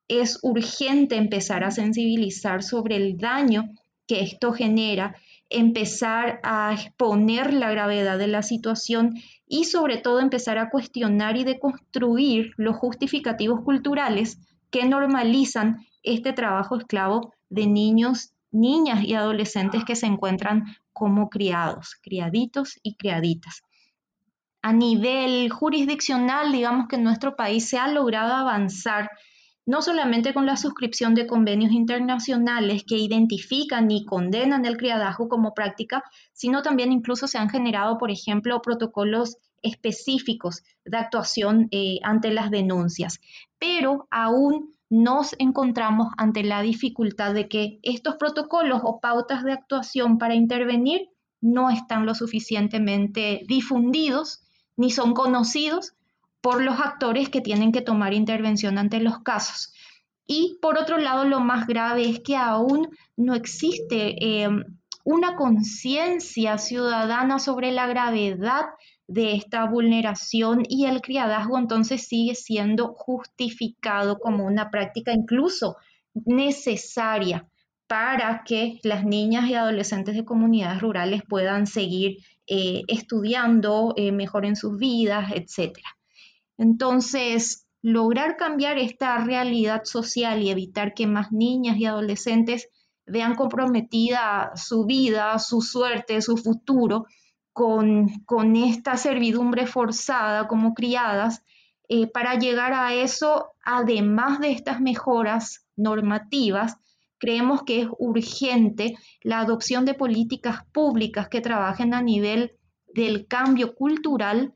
es 0.09 0.39
urgente 0.43 1.17
empezar 1.17 1.63
a 1.65 1.71
sensibilizar 1.71 2.63
sobre 2.63 2.97
el 2.97 3.19
daño 3.19 3.65
que 4.07 4.23
esto 4.23 4.53
genera, 4.53 5.15
empezar 5.49 6.41
a 6.43 6.73
exponer 6.73 7.55
la 7.55 7.71
gravedad 7.71 8.19
de 8.19 8.27
la 8.27 8.43
situación 8.43 9.15
y 9.47 9.65
sobre 9.65 9.99
todo 9.99 10.21
empezar 10.21 10.59
a 10.59 10.71
cuestionar 10.71 11.37
y 11.37 11.45
deconstruir 11.45 12.53
los 12.57 12.77
justificativos 12.77 13.61
culturales 13.63 14.39
que 14.71 14.85
normalizan 14.85 15.87
este 16.03 16.33
trabajo 16.33 16.77
esclavo 16.77 17.33
de 17.49 17.67
niños, 17.67 18.33
niñas 18.51 19.05
y 19.05 19.15
adolescentes 19.15 19.85
que 19.85 19.97
se 19.97 20.07
encuentran 20.07 20.65
como 20.93 21.29
criados, 21.29 21.97
criaditos 22.03 22.79
y 22.83 22.97
criaditas. 22.97 23.63
A 24.63 24.73
nivel 24.73 25.49
jurisdiccional, 25.51 26.53
digamos 26.53 26.87
que 26.89 26.97
en 26.97 27.05
nuestro 27.05 27.35
país 27.35 27.69
se 27.69 27.79
ha 27.79 27.89
logrado 27.89 28.35
avanzar 28.35 29.11
no 29.67 29.83
solamente 29.83 30.35
con 30.35 30.47
la 30.47 30.57
suscripción 30.57 31.15
de 31.15 31.27
convenios 31.27 31.73
internacionales 31.73 32.83
que 32.87 32.97
identifican 32.97 33.91
y 33.91 34.05
condenan 34.05 34.67
el 34.67 34.77
criadajo 34.77 35.29
como 35.29 35.55
práctica, 35.55 36.03
sino 36.33 36.63
también 36.63 36.93
incluso 36.93 37.29
se 37.29 37.39
han 37.39 37.49
generado, 37.49 37.97
por 37.97 38.11
ejemplo, 38.11 38.61
protocolos 38.63 39.37
específicos 39.63 40.63
de 40.85 40.97
actuación 40.97 41.69
eh, 41.71 41.99
ante 42.03 42.31
las 42.31 42.51
denuncias. 42.51 43.21
Pero 43.59 44.09
aún 44.11 44.75
nos 44.91 45.37
encontramos 45.39 46.09
ante 46.17 46.43
la 46.43 46.63
dificultad 46.63 47.33
de 47.33 47.49
que 47.49 47.79
estos 47.83 48.17
protocolos 48.17 48.81
o 48.83 49.01
pautas 49.01 49.45
de 49.45 49.53
actuación 49.53 50.19
para 50.19 50.35
intervenir 50.35 51.09
no 51.41 51.71
están 51.71 52.07
lo 52.07 52.15
suficientemente 52.15 53.43
difundidos 53.47 54.43
ni 54.81 54.91
son 54.91 55.13
conocidos 55.13 55.93
por 56.41 56.63
los 56.63 56.81
actores 56.81 57.29
que 57.29 57.43
tienen 57.43 57.71
que 57.71 57.83
tomar 57.83 58.15
intervención 58.15 58.79
ante 58.79 58.99
los 58.99 59.19
casos. 59.19 59.75
Y 60.27 60.57
por 60.63 60.79
otro 60.79 60.97
lado, 60.97 61.27
lo 61.27 61.41
más 61.41 61.67
grave 61.67 62.09
es 62.09 62.21
que 62.21 62.35
aún 62.35 62.89
no 63.15 63.35
existe 63.35 64.17
eh, 64.25 64.49
una 65.05 65.37
conciencia 65.37 66.57
ciudadana 66.57 67.39
sobre 67.39 67.73
la 67.73 67.87
gravedad 67.89 68.71
de 69.07 69.35
esta 69.35 69.67
vulneración 69.67 70.63
y 70.67 70.87
el 70.87 71.03
criadazgo 71.03 71.59
entonces 71.59 72.07
sigue 72.07 72.35
siendo 72.35 72.95
justificado 72.95 74.19
como 74.19 74.47
una 74.47 74.71
práctica 74.71 75.13
incluso 75.13 75.77
necesaria 76.15 77.47
para 77.87 78.45
que 78.47 78.79
las 78.83 79.05
niñas 79.05 79.47
y 79.51 79.55
adolescentes 79.55 80.15
de 80.15 80.25
comunidades 80.25 80.81
rurales 80.81 81.23
puedan 81.29 81.67
seguir 81.67 82.19
eh, 82.53 82.83
estudiando, 82.89 83.95
eh, 83.97 84.11
mejor 84.11 84.45
en 84.45 84.57
sus 84.57 84.77
vidas, 84.77 85.31
etc. 85.37 85.79
Entonces, 86.59 87.69
lograr 87.81 88.37
cambiar 88.37 88.77
esta 88.77 89.17
realidad 89.19 89.85
social 89.85 90.43
y 90.43 90.51
evitar 90.51 90.93
que 90.93 91.07
más 91.07 91.31
niñas 91.31 91.77
y 91.77 91.87
adolescentes 91.87 92.69
vean 93.07 93.37
comprometida 93.37 94.51
su 94.57 94.85
vida, 94.85 95.39
su 95.39 95.63
suerte, 95.63 96.21
su 96.23 96.37
futuro, 96.37 97.07
con, 97.53 98.57
esta 98.57 98.97
servidumbre 98.97 99.69
forzada 99.69 100.49
como 100.49 100.75
criadas, 100.75 101.45
eh, 101.89 102.09
para 102.09 102.35
llegar 102.35 102.73
a 102.73 102.95
eso, 102.95 103.53
además 103.65 104.41
de 104.41 104.51
estas 104.51 104.81
mejoras 104.81 105.67
normativas, 105.77 106.79
creemos 107.21 107.63
que 107.63 107.83
es 107.83 107.89
urgente 107.99 108.97
la 109.23 109.41
adopción 109.41 109.85
de 109.85 109.95
políticas 109.95 110.65
públicas 110.73 111.29
que 111.29 111.41
trabajen 111.41 111.95
a 111.95 112.03
nivel 112.03 112.53
del 112.93 113.29
cambio 113.29 113.75
cultural, 113.77 114.55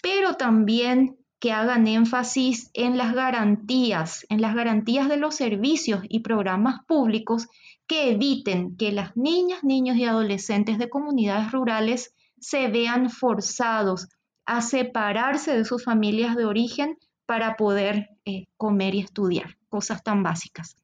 pero 0.00 0.34
también 0.34 1.18
que 1.40 1.52
hagan 1.52 1.86
énfasis 1.86 2.70
en 2.72 2.96
las 2.96 3.12
garantías, 3.14 4.24
en 4.30 4.40
las 4.40 4.54
garantías 4.54 5.10
de 5.10 5.18
los 5.18 5.34
servicios 5.34 6.00
y 6.08 6.20
programas 6.20 6.76
públicos 6.86 7.48
que 7.86 8.12
eviten 8.12 8.76
que 8.78 8.92
las 8.92 9.14
niñas, 9.14 9.62
niños 9.62 9.96
y 9.96 10.04
adolescentes 10.04 10.78
de 10.78 10.88
comunidades 10.88 11.52
rurales 11.52 12.14
se 12.40 12.68
vean 12.68 13.10
forzados 13.10 14.08
a 14.46 14.62
separarse 14.62 15.54
de 15.54 15.64
sus 15.64 15.84
familias 15.84 16.36
de 16.36 16.46
origen 16.46 16.96
para 17.26 17.56
poder 17.56 18.10
eh, 18.24 18.44
comer 18.56 18.94
y 18.94 19.00
estudiar, 19.00 19.58
cosas 19.68 20.02
tan 20.02 20.22
básicas. 20.22 20.76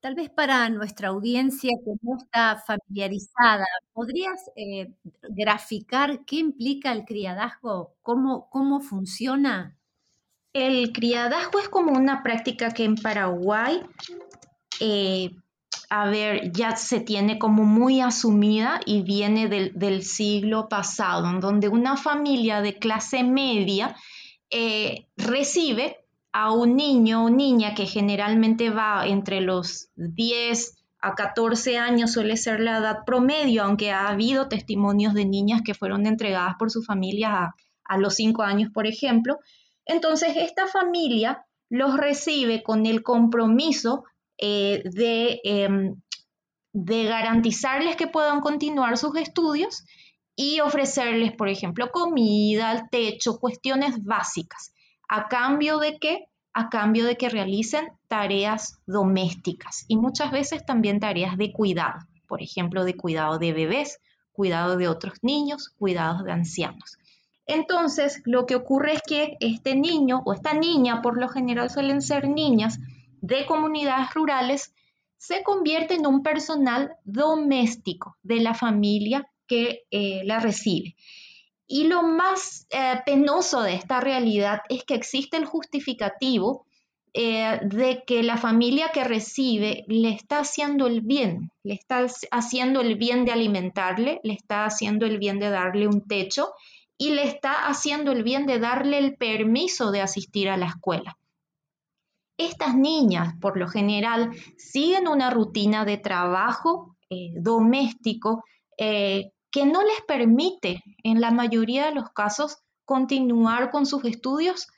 Tal 0.00 0.14
vez 0.14 0.30
para 0.30 0.68
nuestra 0.68 1.08
audiencia 1.08 1.70
que 1.84 1.92
no 2.02 2.16
está 2.16 2.62
familiarizada, 2.66 3.64
¿podrías 3.92 4.50
eh, 4.54 4.92
graficar 5.30 6.24
qué 6.24 6.36
implica 6.36 6.92
el 6.92 7.04
criadazgo? 7.04 7.94
¿Cómo, 8.02 8.48
cómo 8.50 8.80
funciona? 8.80 9.76
El 10.52 10.92
criadazgo 10.92 11.58
es 11.58 11.68
como 11.68 11.92
una 11.92 12.22
práctica 12.22 12.70
que 12.70 12.84
en 12.84 12.96
Paraguay 12.96 13.82
eh, 14.80 15.30
a 15.88 16.08
ver, 16.08 16.52
ya 16.52 16.76
se 16.76 17.00
tiene 17.00 17.38
como 17.38 17.64
muy 17.64 18.00
asumida 18.00 18.80
y 18.84 19.02
viene 19.02 19.48
del, 19.48 20.02
siglo 20.02 20.68
pasado, 20.68 21.28
en 21.30 21.40
donde 21.40 21.68
una 21.68 21.96
familia 21.96 22.60
de 22.60 22.78
clase 22.78 23.22
media 23.22 23.96
eh, 24.50 25.06
recibe 25.16 26.05
a 26.38 26.52
un 26.52 26.76
niño 26.76 27.24
o 27.24 27.30
niña 27.30 27.74
que 27.74 27.86
generalmente 27.86 28.68
va 28.68 29.06
entre 29.06 29.40
los 29.40 29.88
10 29.96 30.76
a 31.00 31.14
14 31.14 31.78
años, 31.78 32.12
suele 32.12 32.36
ser 32.36 32.60
la 32.60 32.76
edad 32.76 32.98
promedio, 33.06 33.62
aunque 33.62 33.90
ha 33.90 34.08
habido 34.08 34.46
testimonios 34.46 35.14
de 35.14 35.24
niñas 35.24 35.62
que 35.64 35.72
fueron 35.72 36.06
entregadas 36.06 36.56
por 36.58 36.70
su 36.70 36.82
familia 36.82 37.54
a, 37.84 37.96
los 37.96 38.16
5 38.16 38.42
años, 38.42 38.70
por 38.70 38.86
ejemplo. 38.86 39.38
Entonces, 39.86 40.36
esta 40.36 40.66
familia 40.66 41.42
los 41.70 41.96
recibe 41.96 42.62
con 42.62 42.84
el 42.84 43.02
compromiso 43.02 44.04
eh, 44.36 44.82
de, 44.84 45.40
em, 45.42 46.02
de 46.74 47.04
garantizarles 47.04 47.96
que 47.96 48.08
puedan 48.08 48.42
continuar 48.42 48.98
sus 48.98 49.16
estudios 49.16 49.86
y 50.34 50.60
ofrecerles, 50.60 51.32
por 51.32 51.48
ejemplo, 51.48 51.90
comida, 51.90 52.88
techo, 52.90 53.38
cuestiones 53.38 54.04
básicas. 54.04 54.74
¿A 55.08 55.28
cambio 55.28 55.78
de 55.78 55.98
qué? 55.98 56.28
A 56.52 56.68
cambio 56.68 57.04
de 57.04 57.16
que 57.16 57.28
realicen 57.28 57.92
tareas 58.08 58.80
domésticas 58.86 59.84
y 59.88 59.96
muchas 59.96 60.32
veces 60.32 60.64
también 60.64 61.00
tareas 61.00 61.36
de 61.36 61.52
cuidado, 61.52 62.00
por 62.26 62.42
ejemplo, 62.42 62.84
de 62.84 62.96
cuidado 62.96 63.38
de 63.38 63.52
bebés, 63.52 64.00
cuidado 64.32 64.76
de 64.76 64.88
otros 64.88 65.14
niños, 65.22 65.70
cuidados 65.78 66.24
de 66.24 66.32
ancianos. 66.32 66.98
Entonces, 67.46 68.22
lo 68.24 68.44
que 68.46 68.56
ocurre 68.56 68.94
es 68.94 69.02
que 69.02 69.36
este 69.40 69.76
niño 69.76 70.22
o 70.24 70.32
esta 70.32 70.52
niña, 70.52 71.00
por 71.00 71.18
lo 71.18 71.28
general 71.28 71.70
suelen 71.70 72.02
ser 72.02 72.28
niñas, 72.28 72.78
de 73.20 73.46
comunidades 73.46 74.12
rurales 74.14 74.74
se 75.16 75.42
convierte 75.42 75.94
en 75.94 76.06
un 76.06 76.22
personal 76.22 76.96
doméstico 77.04 78.16
de 78.22 78.40
la 78.40 78.54
familia 78.54 79.28
que 79.46 79.84
eh, 79.90 80.22
la 80.24 80.40
recibe. 80.40 80.96
Y 81.66 81.84
lo 81.84 82.02
más 82.02 82.66
eh, 82.70 83.00
penoso 83.04 83.62
de 83.62 83.74
esta 83.74 84.00
realidad 84.00 84.60
es 84.68 84.84
que 84.84 84.94
existe 84.94 85.36
el 85.36 85.46
justificativo 85.46 86.66
eh, 87.18 87.60
de 87.62 88.04
que 88.06 88.22
la 88.22 88.36
familia 88.36 88.90
que 88.92 89.02
recibe 89.02 89.84
le 89.88 90.10
está 90.10 90.40
haciendo 90.40 90.86
el 90.86 91.00
bien, 91.00 91.50
le 91.62 91.72
está 91.72 92.06
haciendo 92.30 92.82
el 92.82 92.96
bien 92.96 93.24
de 93.24 93.32
alimentarle, 93.32 94.20
le 94.22 94.34
está 94.34 94.66
haciendo 94.66 95.06
el 95.06 95.18
bien 95.18 95.40
de 95.40 95.48
darle 95.48 95.88
un 95.88 96.06
techo 96.06 96.50
y 96.98 97.10
le 97.10 97.24
está 97.24 97.68
haciendo 97.68 98.12
el 98.12 98.22
bien 98.22 98.44
de 98.44 98.58
darle 98.58 98.98
el 98.98 99.16
permiso 99.16 99.90
de 99.92 100.02
asistir 100.02 100.50
a 100.50 100.58
la 100.58 100.66
escuela. 100.66 101.16
Estas 102.36 102.76
niñas, 102.76 103.34
por 103.40 103.56
lo 103.56 103.66
general, 103.66 104.32
siguen 104.58 105.08
una 105.08 105.30
rutina 105.30 105.86
de 105.86 105.96
trabajo 105.96 106.96
eh, 107.08 107.30
doméstico 107.34 108.44
que 109.50 109.66
no 109.66 109.82
les 109.82 110.00
permite, 110.06 110.82
en 111.02 111.20
la 111.20 111.30
mayoría 111.30 111.86
de 111.86 111.94
los 111.94 112.10
casos, 112.10 112.58
continuar 112.84 113.70
con 113.70 113.86
sus 113.86 114.04
estudios 114.04 114.68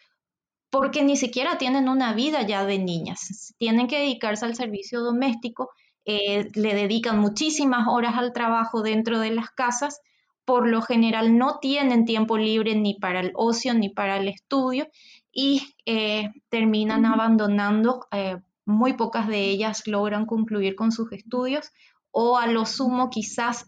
porque 0.71 1.03
ni 1.03 1.17
siquiera 1.17 1.59
tienen 1.59 1.89
una 1.89 2.13
vida 2.13 2.43
ya 2.43 2.65
de 2.65 2.79
niñas. 2.79 3.55
Tienen 3.59 3.87
que 3.87 3.99
dedicarse 3.99 4.45
al 4.45 4.55
servicio 4.55 5.01
doméstico, 5.01 5.71
eh, 6.05 6.51
le 6.55 6.75
dedican 6.75 7.19
muchísimas 7.19 7.89
horas 7.89 8.15
al 8.17 8.33
trabajo 8.33 8.83
dentro 8.83 9.19
de 9.21 9.31
las 9.31 9.51
casas, 9.51 10.01
por 10.45 10.67
lo 10.67 10.81
general 10.81 11.37
no 11.37 11.59
tienen 11.59 12.07
tiempo 12.07 12.39
libre 12.39 12.75
ni 12.75 12.95
para 12.95 13.21
el 13.21 13.33
ocio 13.35 13.75
ni 13.75 13.91
para 13.91 14.17
el 14.17 14.29
estudio 14.29 14.89
y 15.31 15.75
eh, 15.85 16.31
terminan 16.49 17.05
abandonando, 17.05 18.07
eh, 18.13 18.39
muy 18.65 18.95
pocas 18.95 19.29
de 19.29 19.51
ellas 19.51 19.87
logran 19.87 20.25
concluir 20.25 20.75
con 20.75 20.91
sus 20.91 21.13
estudios 21.13 21.71
o 22.11 22.39
a 22.39 22.47
lo 22.47 22.65
sumo 22.65 23.11
quizás 23.11 23.67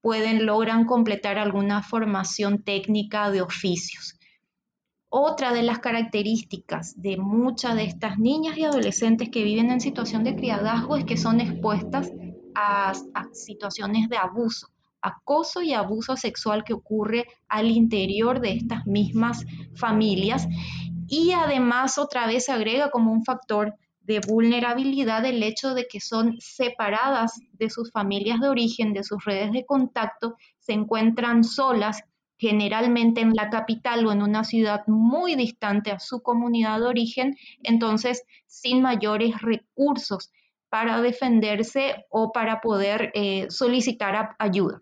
pueden 0.00 0.46
logran 0.46 0.84
completar 0.84 1.38
alguna 1.38 1.82
formación 1.82 2.62
técnica 2.62 3.30
de 3.30 3.42
oficios. 3.42 4.18
Otra 5.10 5.54
de 5.54 5.62
las 5.62 5.78
características 5.78 7.00
de 7.00 7.16
muchas 7.16 7.74
de 7.76 7.84
estas 7.84 8.18
niñas 8.18 8.58
y 8.58 8.64
adolescentes 8.64 9.30
que 9.30 9.42
viven 9.42 9.70
en 9.70 9.80
situación 9.80 10.22
de 10.22 10.36
criadazgo 10.36 10.96
es 10.96 11.06
que 11.06 11.16
son 11.16 11.40
expuestas 11.40 12.12
a, 12.54 12.92
situaciones 13.32 14.08
de 14.08 14.18
abuso, 14.18 14.68
acoso 15.00 15.62
y 15.62 15.72
abuso 15.72 16.16
sexual 16.16 16.62
que 16.62 16.74
ocurre 16.74 17.26
al 17.48 17.70
interior 17.70 18.40
de 18.40 18.52
estas 18.52 18.86
mismas 18.86 19.46
familias. 19.76 20.46
Y 21.06 21.32
además 21.32 21.96
otra 21.96 22.26
vez 22.26 22.44
se 22.44 22.52
agrega 22.52 22.90
como 22.90 23.12
un 23.12 23.24
factor 23.24 23.74
de 24.08 24.20
vulnerabilidad 24.20 25.26
el 25.26 25.42
hecho 25.42 25.74
de 25.74 25.86
que 25.86 26.00
son 26.00 26.38
separadas 26.40 27.40
de 27.52 27.68
sus 27.68 27.92
familias 27.92 28.40
de 28.40 28.48
origen, 28.48 28.94
de 28.94 29.04
sus 29.04 29.22
redes 29.22 29.52
de 29.52 29.66
contacto, 29.66 30.36
se 30.58 30.72
encuentran 30.72 31.44
solas 31.44 32.02
generalmente 32.38 33.20
en 33.20 33.34
la 33.34 33.50
capital 33.50 34.06
o 34.06 34.12
en 34.12 34.22
una 34.22 34.44
ciudad 34.44 34.82
muy 34.86 35.34
distante 35.34 35.90
a 35.90 35.98
su 35.98 36.22
comunidad 36.22 36.80
de 36.80 36.86
origen, 36.86 37.36
entonces 37.62 38.22
sin 38.46 38.80
mayores 38.80 39.42
recursos 39.42 40.32
para 40.70 41.02
defenderse 41.02 42.06
o 42.08 42.32
para 42.32 42.62
poder 42.62 43.10
eh, 43.12 43.46
solicitar 43.50 44.36
ayuda. 44.38 44.80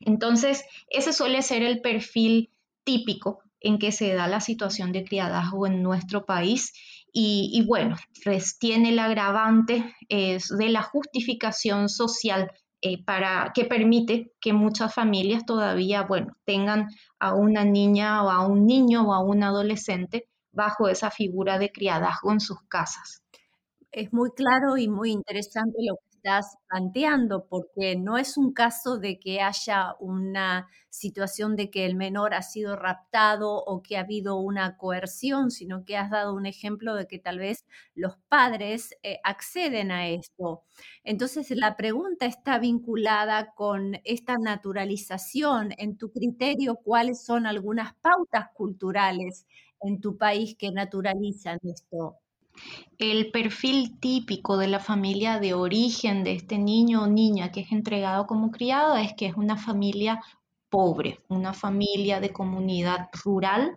Entonces, 0.00 0.64
ese 0.88 1.14
suele 1.14 1.40
ser 1.40 1.62
el 1.62 1.80
perfil 1.80 2.50
típico 2.84 3.40
en 3.60 3.78
que 3.78 3.92
se 3.92 4.12
da 4.12 4.26
la 4.26 4.40
situación 4.40 4.92
de 4.92 5.04
criadazgo 5.04 5.66
en 5.66 5.82
nuestro 5.82 6.26
país 6.26 6.72
y, 7.12 7.64
bueno, 7.66 7.96
tiene 8.58 8.90
el 8.90 8.98
agravante 8.98 9.94
es 10.08 10.48
de 10.48 10.68
la 10.68 10.82
justificación 10.82 11.88
social 11.88 12.50
eh, 12.82 13.04
para, 13.04 13.52
que 13.54 13.64
permite 13.64 14.32
que 14.40 14.52
muchas 14.52 14.94
familias 14.94 15.44
todavía, 15.44 16.02
bueno, 16.02 16.34
tengan 16.44 16.88
a 17.18 17.34
una 17.34 17.64
niña 17.64 18.24
o 18.24 18.30
a 18.30 18.46
un 18.46 18.66
niño 18.66 19.08
o 19.08 19.12
a 19.12 19.20
un 19.20 19.42
adolescente 19.42 20.28
bajo 20.52 20.88
esa 20.88 21.10
figura 21.10 21.58
de 21.58 21.70
criadazgo 21.70 22.32
en 22.32 22.40
sus 22.40 22.62
casas. 22.68 23.22
Es 23.92 24.12
muy 24.12 24.30
claro 24.30 24.76
y 24.76 24.88
muy 24.88 25.10
interesante 25.10 25.76
lo 25.80 25.96
que 25.96 26.09
estás 26.20 26.58
planteando, 26.68 27.46
porque 27.48 27.96
no 27.96 28.18
es 28.18 28.36
un 28.36 28.52
caso 28.52 28.98
de 28.98 29.18
que 29.18 29.40
haya 29.40 29.94
una 30.00 30.68
situación 30.90 31.56
de 31.56 31.70
que 31.70 31.86
el 31.86 31.94
menor 31.96 32.34
ha 32.34 32.42
sido 32.42 32.76
raptado 32.76 33.56
o 33.64 33.82
que 33.82 33.96
ha 33.96 34.00
habido 34.00 34.36
una 34.38 34.76
coerción, 34.76 35.50
sino 35.50 35.84
que 35.84 35.96
has 35.96 36.10
dado 36.10 36.34
un 36.34 36.44
ejemplo 36.46 36.94
de 36.94 37.06
que 37.06 37.18
tal 37.18 37.38
vez 37.38 37.64
los 37.94 38.18
padres 38.28 38.94
eh, 39.02 39.18
acceden 39.24 39.90
a 39.92 40.08
esto. 40.08 40.62
Entonces, 41.04 41.50
la 41.52 41.76
pregunta 41.76 42.26
está 42.26 42.58
vinculada 42.58 43.52
con 43.54 43.98
esta 44.04 44.36
naturalización. 44.36 45.70
En 45.78 45.96
tu 45.96 46.10
criterio, 46.12 46.76
¿cuáles 46.76 47.24
son 47.24 47.46
algunas 47.46 47.94
pautas 48.02 48.48
culturales 48.54 49.46
en 49.80 50.00
tu 50.00 50.18
país 50.18 50.54
que 50.58 50.70
naturalizan 50.70 51.58
esto? 51.62 52.18
El 52.98 53.30
perfil 53.30 53.98
típico 53.98 54.56
de 54.56 54.68
la 54.68 54.78
familia 54.78 55.38
de 55.38 55.54
origen 55.54 56.22
de 56.24 56.32
este 56.32 56.58
niño 56.58 57.02
o 57.02 57.06
niña 57.06 57.50
que 57.50 57.60
es 57.60 57.72
entregado 57.72 58.26
como 58.26 58.50
criado 58.50 58.96
es 58.96 59.14
que 59.14 59.26
es 59.26 59.34
una 59.36 59.56
familia 59.56 60.20
pobre, 60.68 61.20
una 61.28 61.52
familia 61.52 62.20
de 62.20 62.30
comunidad 62.30 63.08
rural 63.24 63.76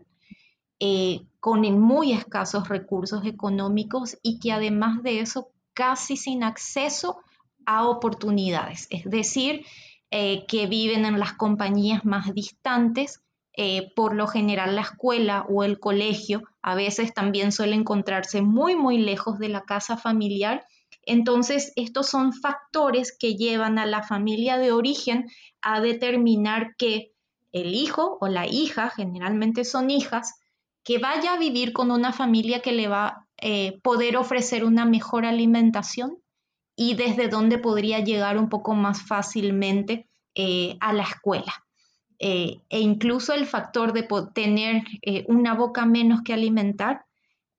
eh, 0.80 1.22
con 1.40 1.62
muy 1.80 2.12
escasos 2.12 2.68
recursos 2.68 3.26
económicos 3.26 4.18
y 4.22 4.40
que 4.40 4.52
además 4.52 5.02
de 5.02 5.22
eso 5.22 5.50
casi 5.74 6.18
sin 6.18 6.44
acceso 6.44 7.20
a 7.66 7.88
oportunidades, 7.88 8.88
es 8.90 9.06
decir, 9.06 9.66
eh, 10.12 10.46
que 10.48 10.68
viven 10.68 11.06
en 11.06 11.20
las 11.20 11.34
compañías 11.34 12.06
más 12.06 12.34
distantes 12.34 13.23
eh, 13.56 13.92
por 13.96 14.16
lo 14.16 14.28
general 14.28 14.76
la 14.76 14.82
escuela 14.82 15.46
o 15.48 15.64
el 15.64 15.80
colegio 15.80 16.42
a 16.62 16.76
veces 16.76 17.14
también 17.14 17.52
suele 17.52 17.76
encontrarse 17.76 18.42
muy, 18.42 18.76
muy 18.76 18.98
lejos 18.98 19.38
de 19.38 19.50
la 19.50 19.62
casa 19.62 19.96
familiar. 19.98 20.66
Entonces, 21.06 21.72
estos 21.76 22.08
son 22.08 22.34
factores 22.34 23.16
que 23.18 23.36
llevan 23.36 23.78
a 23.78 23.86
la 23.86 24.02
familia 24.02 24.58
de 24.58 24.72
origen 24.72 25.30
a 25.62 25.82
determinar 25.82 26.76
que 26.78 27.12
el 27.52 27.76
hijo 27.76 28.18
o 28.20 28.28
la 28.28 28.48
hija, 28.48 28.90
generalmente 28.90 29.66
son 29.66 29.92
hijas, 29.92 30.40
que 30.84 30.98
vaya 30.98 31.34
a 31.34 31.38
vivir 31.38 31.74
con 31.74 31.92
una 31.92 32.12
familia 32.12 32.62
que 32.62 32.72
le 32.72 32.88
va 32.88 33.08
a 33.08 33.28
eh, 33.38 33.80
poder 33.84 34.18
ofrecer 34.18 34.66
una 34.66 34.86
mejor 34.86 35.26
alimentación 35.26 36.18
y 36.76 36.96
desde 36.96 37.28
donde 37.28 37.60
podría 37.60 38.00
llegar 38.00 38.38
un 38.38 38.50
poco 38.50 38.74
más 38.74 39.04
fácilmente 39.04 40.08
eh, 40.34 40.76
a 40.80 40.94
la 40.94 41.04
escuela. 41.04 41.54
Eh, 42.20 42.62
e 42.70 42.80
incluso 42.80 43.34
el 43.34 43.46
factor 43.46 43.94
de 43.94 44.08
tener 44.34 44.84
eh, 45.02 45.26
una 45.28 45.54
boca 45.54 45.86
menos 45.86 46.22
que 46.24 46.34
alimentar 46.34 47.06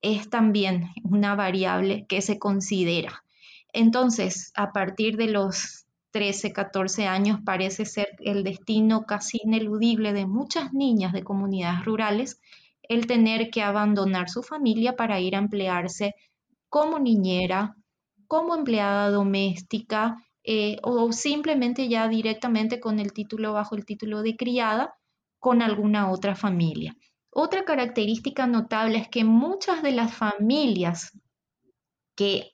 es 0.00 0.28
también 0.30 0.90
una 1.02 1.34
variable 1.34 2.06
que 2.06 2.22
se 2.22 2.38
considera. 2.38 3.24
Entonces, 3.72 4.52
a 4.54 4.72
partir 4.72 5.16
de 5.16 5.28
los 5.28 5.86
13, 6.12 6.52
14 6.52 7.06
años 7.06 7.40
parece 7.44 7.84
ser 7.84 8.08
el 8.20 8.44
destino 8.44 9.04
casi 9.04 9.40
ineludible 9.42 10.12
de 10.12 10.26
muchas 10.26 10.72
niñas 10.72 11.12
de 11.12 11.24
comunidades 11.24 11.84
rurales 11.84 12.40
el 12.82 13.06
tener 13.06 13.50
que 13.50 13.62
abandonar 13.62 14.28
su 14.28 14.42
familia 14.42 14.94
para 14.94 15.18
ir 15.20 15.34
a 15.34 15.38
emplearse 15.38 16.14
como 16.68 16.98
niñera, 16.98 17.76
como 18.28 18.54
empleada 18.54 19.10
doméstica, 19.10 20.22
eh, 20.44 20.76
o 20.82 21.10
simplemente 21.12 21.88
ya 21.88 22.06
directamente 22.08 22.78
con 22.78 22.98
el 22.98 23.12
título 23.12 23.54
bajo 23.54 23.74
el 23.74 23.86
título 23.86 24.22
de 24.22 24.36
criada 24.36 24.94
con 25.38 25.62
alguna 25.62 26.10
otra 26.10 26.36
familia. 26.36 26.96
Otra 27.30 27.64
característica 27.64 28.46
notable 28.46 28.98
es 28.98 29.08
que 29.08 29.24
muchas 29.24 29.82
de 29.82 29.92
las 29.92 30.14
familias 30.14 31.18
que, 32.14 32.52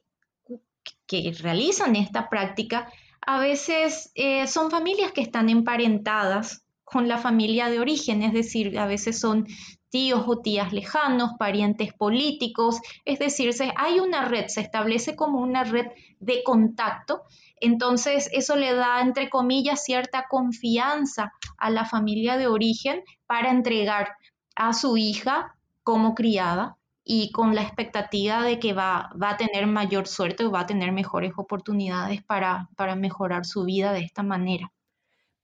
que 1.06 1.34
realizan 1.40 1.96
esta 1.96 2.28
práctica 2.28 2.90
a 3.26 3.40
veces 3.40 4.10
eh, 4.14 4.46
son 4.46 4.70
familias 4.70 5.12
que 5.12 5.20
están 5.20 5.48
emparentadas 5.50 6.64
con 6.84 7.08
la 7.08 7.18
familia 7.18 7.68
de 7.68 7.80
origen, 7.80 8.22
es 8.22 8.32
decir, 8.32 8.78
a 8.78 8.86
veces 8.86 9.20
son 9.20 9.46
tíos 9.90 10.24
o 10.26 10.38
tías 10.38 10.72
lejanos, 10.72 11.32
parientes 11.38 11.92
políticos, 11.92 12.80
es 13.04 13.18
decir, 13.18 13.50
hay 13.76 14.00
una 14.00 14.24
red, 14.24 14.46
se 14.46 14.60
establece 14.60 15.16
como 15.16 15.40
una 15.40 15.64
red 15.64 15.86
de 16.20 16.42
contacto 16.42 17.24
entonces, 17.60 18.30
eso 18.32 18.56
le 18.56 18.74
da, 18.74 19.00
entre 19.00 19.28
comillas, 19.28 19.84
cierta 19.84 20.26
confianza 20.28 21.32
a 21.58 21.70
la 21.70 21.84
familia 21.84 22.38
de 22.38 22.46
origen 22.46 23.02
para 23.26 23.50
entregar 23.50 24.16
a 24.56 24.72
su 24.72 24.96
hija 24.96 25.54
como 25.82 26.14
criada 26.14 26.78
y 27.04 27.30
con 27.32 27.54
la 27.54 27.62
expectativa 27.62 28.42
de 28.42 28.58
que 28.58 28.72
va, 28.72 29.10
a 29.20 29.36
tener 29.36 29.66
mayor 29.66 30.08
suerte 30.08 30.44
o 30.44 30.50
va 30.50 30.60
a 30.60 30.66
tener 30.66 30.92
mejores 30.92 31.32
oportunidades 31.36 32.22
para 32.22 32.96
mejorar 32.96 33.44
su 33.44 33.64
vida 33.64 33.92
de 33.92 34.00
esta 34.00 34.22
manera. 34.22 34.72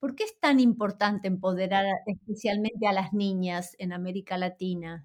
¿Por 0.06 0.14
qué 0.14 0.22
es 0.22 0.38
tan 0.38 0.60
importante 0.60 1.26
empoderar 1.26 1.84
especialmente 2.06 2.86
a 2.86 2.92
las 2.92 3.12
niñas 3.12 3.74
en 3.80 3.92
América 3.92 4.38
Latina? 4.38 5.04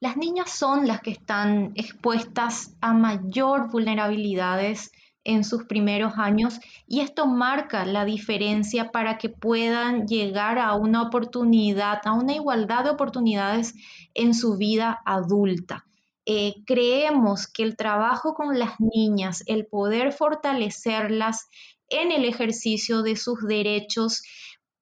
Las 0.00 0.16
niñas 0.16 0.48
son 0.52 0.86
las 0.86 1.02
que 1.02 1.10
están 1.10 1.72
expuestas 1.74 2.78
a 2.80 2.94
mayor 2.94 3.70
vulnerabilidades 3.70 4.90
en 5.22 5.44
sus 5.44 5.64
primeros 5.64 6.14
años 6.16 6.60
y 6.86 7.00
esto 7.00 7.26
marca 7.26 7.84
la 7.84 8.06
diferencia 8.06 8.90
para 8.90 9.18
que 9.18 9.28
puedan 9.28 10.06
llegar 10.06 10.58
a 10.58 10.76
una 10.76 11.02
oportunidad, 11.02 12.00
a 12.06 12.14
una 12.14 12.32
igualdad 12.32 12.84
de 12.84 12.90
oportunidades 12.92 13.74
en 14.14 14.32
su 14.32 14.56
vida 14.56 14.98
adulta. 15.04 15.84
eh, 16.24 16.62
creemos 16.64 17.46
que 17.48 17.64
el 17.64 17.76
trabajo 17.76 18.34
con 18.34 18.58
las 18.58 18.78
niñas, 18.78 19.42
el 19.46 19.66
poder 19.66 20.12
fortalecerlas 20.12 21.48
en 21.90 22.12
el 22.12 22.24
ejercicio 22.24 23.02
de 23.02 23.16
sus 23.16 23.40
derechos, 23.46 24.22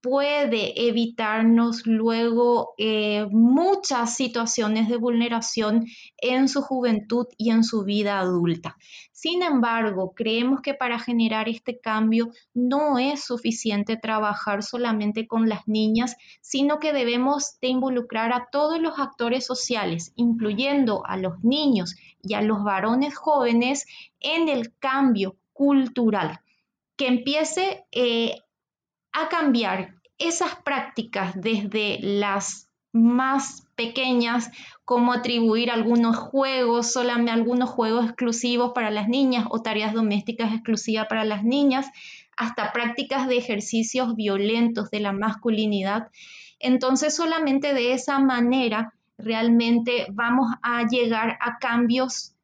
puede 0.00 0.88
evitarnos 0.88 1.86
luego 1.86 2.74
eh, 2.78 3.26
muchas 3.30 4.14
situaciones 4.14 4.88
de 4.88 4.96
vulneración 4.96 5.86
en 6.18 6.48
su 6.48 6.62
juventud 6.62 7.26
y 7.36 7.50
en 7.50 7.64
su 7.64 7.82
vida 7.82 8.20
adulta. 8.20 8.76
Sin 9.12 9.42
embargo, 9.42 10.12
creemos 10.14 10.60
que 10.60 10.74
para 10.74 11.00
generar 11.00 11.48
este 11.48 11.80
cambio 11.80 12.30
no 12.54 12.98
es 12.98 13.24
suficiente 13.24 13.96
trabajar 13.96 14.62
solamente 14.62 15.26
con 15.26 15.48
las 15.48 15.66
niñas, 15.66 16.16
sino 16.40 16.78
que 16.78 16.92
debemos 16.92 17.58
de 17.60 17.68
involucrar 17.68 18.32
a 18.32 18.48
todos 18.52 18.80
los 18.80 18.98
actores 19.00 19.44
sociales, 19.44 20.12
incluyendo 20.14 21.04
a 21.06 21.16
los 21.16 21.42
niños 21.42 21.96
y 22.22 22.34
a 22.34 22.42
los 22.42 22.62
varones 22.62 23.16
jóvenes, 23.16 23.86
en 24.20 24.48
el 24.48 24.76
cambio 24.78 25.36
cultural 25.52 26.40
que 26.98 27.06
empiece 27.06 27.84
eh, 27.92 28.34
a 29.12 29.28
cambiar 29.28 29.94
esas 30.18 30.56
prácticas 30.56 31.32
desde 31.40 31.98
las 32.02 32.68
más 32.92 33.68
pequeñas, 33.76 34.50
como 34.84 35.12
atribuir 35.12 35.70
algunos 35.70 36.16
juegos, 36.16 36.92
solamente 36.92 37.30
algunos 37.30 37.70
juegos 37.70 38.06
exclusivos 38.06 38.72
para 38.74 38.90
las 38.90 39.08
niñas 39.08 39.46
o 39.50 39.62
tareas 39.62 39.94
domésticas 39.94 40.52
exclusivas 40.52 41.06
para 41.06 41.24
las 41.24 41.44
niñas, 41.44 41.86
hasta 42.36 42.72
prácticas 42.72 43.28
de 43.28 43.36
ejercicios 43.36 44.16
violentos 44.16 44.90
de 44.90 45.00
la 45.00 45.12
masculinidad. 45.12 46.08
Entonces, 46.58 47.14
solamente 47.14 47.74
de 47.74 47.92
esa 47.92 48.18
manera 48.18 48.92
realmente 49.18 50.06
vamos 50.10 50.50
a 50.62 50.84
llegar 50.86 51.38
a 51.40 51.58
cambios 51.58 52.34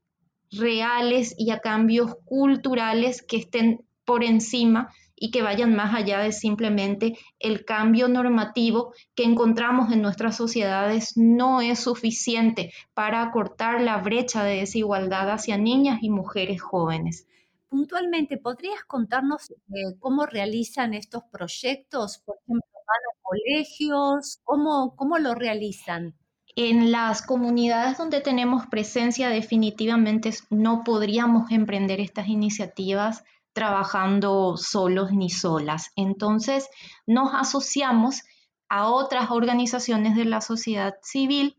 reales 0.52 1.34
y 1.38 1.50
a 1.50 1.58
cambios 1.58 2.14
culturales 2.24 3.22
que 3.22 3.38
estén 3.38 3.84
por 4.04 4.24
encima 4.24 4.92
y 5.16 5.30
que 5.30 5.42
vayan 5.42 5.74
más 5.74 5.94
allá 5.94 6.18
de 6.18 6.32
simplemente 6.32 7.18
el 7.38 7.64
cambio 7.64 8.08
normativo 8.08 8.92
que 9.14 9.24
encontramos 9.24 9.92
en 9.92 10.02
nuestras 10.02 10.36
sociedades 10.36 11.16
no 11.16 11.60
es 11.60 11.80
suficiente 11.80 12.72
para 12.94 13.22
acortar 13.22 13.80
la 13.80 13.98
brecha 13.98 14.42
de 14.44 14.56
desigualdad 14.56 15.30
hacia 15.30 15.56
niñas 15.56 16.00
y 16.02 16.10
mujeres 16.10 16.60
jóvenes. 16.60 17.26
Puntualmente, 17.68 18.38
¿podrías 18.38 18.84
contarnos 18.84 19.50
eh, 19.50 19.96
cómo 19.98 20.26
realizan 20.26 20.94
estos 20.94 21.24
proyectos? 21.30 22.22
Por 22.24 22.36
ejemplo, 22.36 22.68
¿van 22.72 22.84
a 22.84 23.22
colegios? 23.22 24.40
¿Cómo, 24.44 24.94
cómo 24.96 25.18
lo 25.18 25.34
realizan? 25.34 26.14
En 26.56 26.92
las 26.92 27.20
comunidades 27.20 27.98
donde 27.98 28.20
tenemos 28.20 28.66
presencia 28.66 29.28
definitivamente 29.28 30.30
no 30.50 30.84
podríamos 30.84 31.50
emprender 31.50 31.98
estas 31.98 32.28
iniciativas 32.28 33.24
trabajando 33.54 34.58
solos 34.58 35.12
ni 35.12 35.30
solas. 35.30 35.90
Entonces 35.96 36.68
nos 37.06 37.32
asociamos 37.32 38.22
a 38.68 38.88
otras 38.88 39.30
organizaciones 39.30 40.16
de 40.16 40.24
la 40.26 40.40
sociedad 40.40 40.94
civil, 41.02 41.56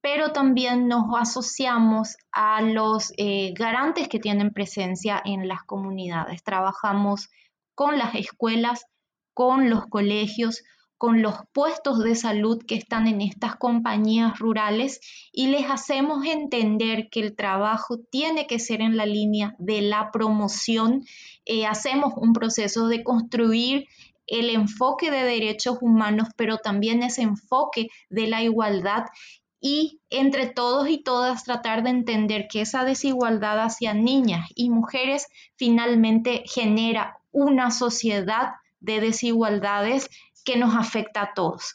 pero 0.00 0.32
también 0.32 0.86
nos 0.86 1.06
asociamos 1.18 2.16
a 2.30 2.62
los 2.62 3.12
eh, 3.16 3.52
garantes 3.54 4.08
que 4.08 4.20
tienen 4.20 4.52
presencia 4.52 5.20
en 5.24 5.48
las 5.48 5.64
comunidades. 5.64 6.44
Trabajamos 6.44 7.30
con 7.74 7.98
las 7.98 8.14
escuelas, 8.14 8.86
con 9.34 9.70
los 9.70 9.86
colegios, 9.86 10.62
con 10.98 11.22
los 11.22 11.36
puestos 11.52 12.00
de 12.00 12.16
salud 12.16 12.62
que 12.66 12.74
están 12.74 13.06
en 13.06 13.20
estas 13.20 13.54
compañías 13.54 14.38
rurales 14.38 15.00
y 15.32 15.46
les 15.46 15.70
hacemos 15.70 16.26
entender 16.26 17.08
que 17.08 17.20
el 17.20 17.36
trabajo 17.36 17.98
tiene 18.10 18.48
que 18.48 18.58
ser 18.58 18.80
en 18.80 18.96
la 18.96 19.06
línea 19.06 19.54
de 19.58 19.80
la 19.80 20.10
promoción. 20.10 21.04
Eh, 21.46 21.66
hacemos 21.66 22.12
un 22.16 22.32
proceso 22.32 22.88
de 22.88 23.04
construir 23.04 23.86
el 24.26 24.50
enfoque 24.50 25.10
de 25.10 25.22
derechos 25.22 25.78
humanos, 25.80 26.28
pero 26.36 26.58
también 26.58 27.02
ese 27.02 27.22
enfoque 27.22 27.88
de 28.10 28.26
la 28.26 28.42
igualdad 28.42 29.04
y 29.60 30.00
entre 30.10 30.46
todos 30.46 30.88
y 30.88 31.02
todas 31.02 31.44
tratar 31.44 31.82
de 31.82 31.90
entender 31.90 32.46
que 32.48 32.60
esa 32.60 32.84
desigualdad 32.84 33.60
hacia 33.60 33.94
niñas 33.94 34.48
y 34.54 34.70
mujeres 34.70 35.26
finalmente 35.56 36.44
genera 36.46 37.18
una 37.32 37.70
sociedad 37.70 38.54
de 38.80 39.00
desigualdades 39.00 40.08
que 40.44 40.56
nos 40.56 40.74
afecta 40.74 41.22
a 41.22 41.34
todos. 41.34 41.74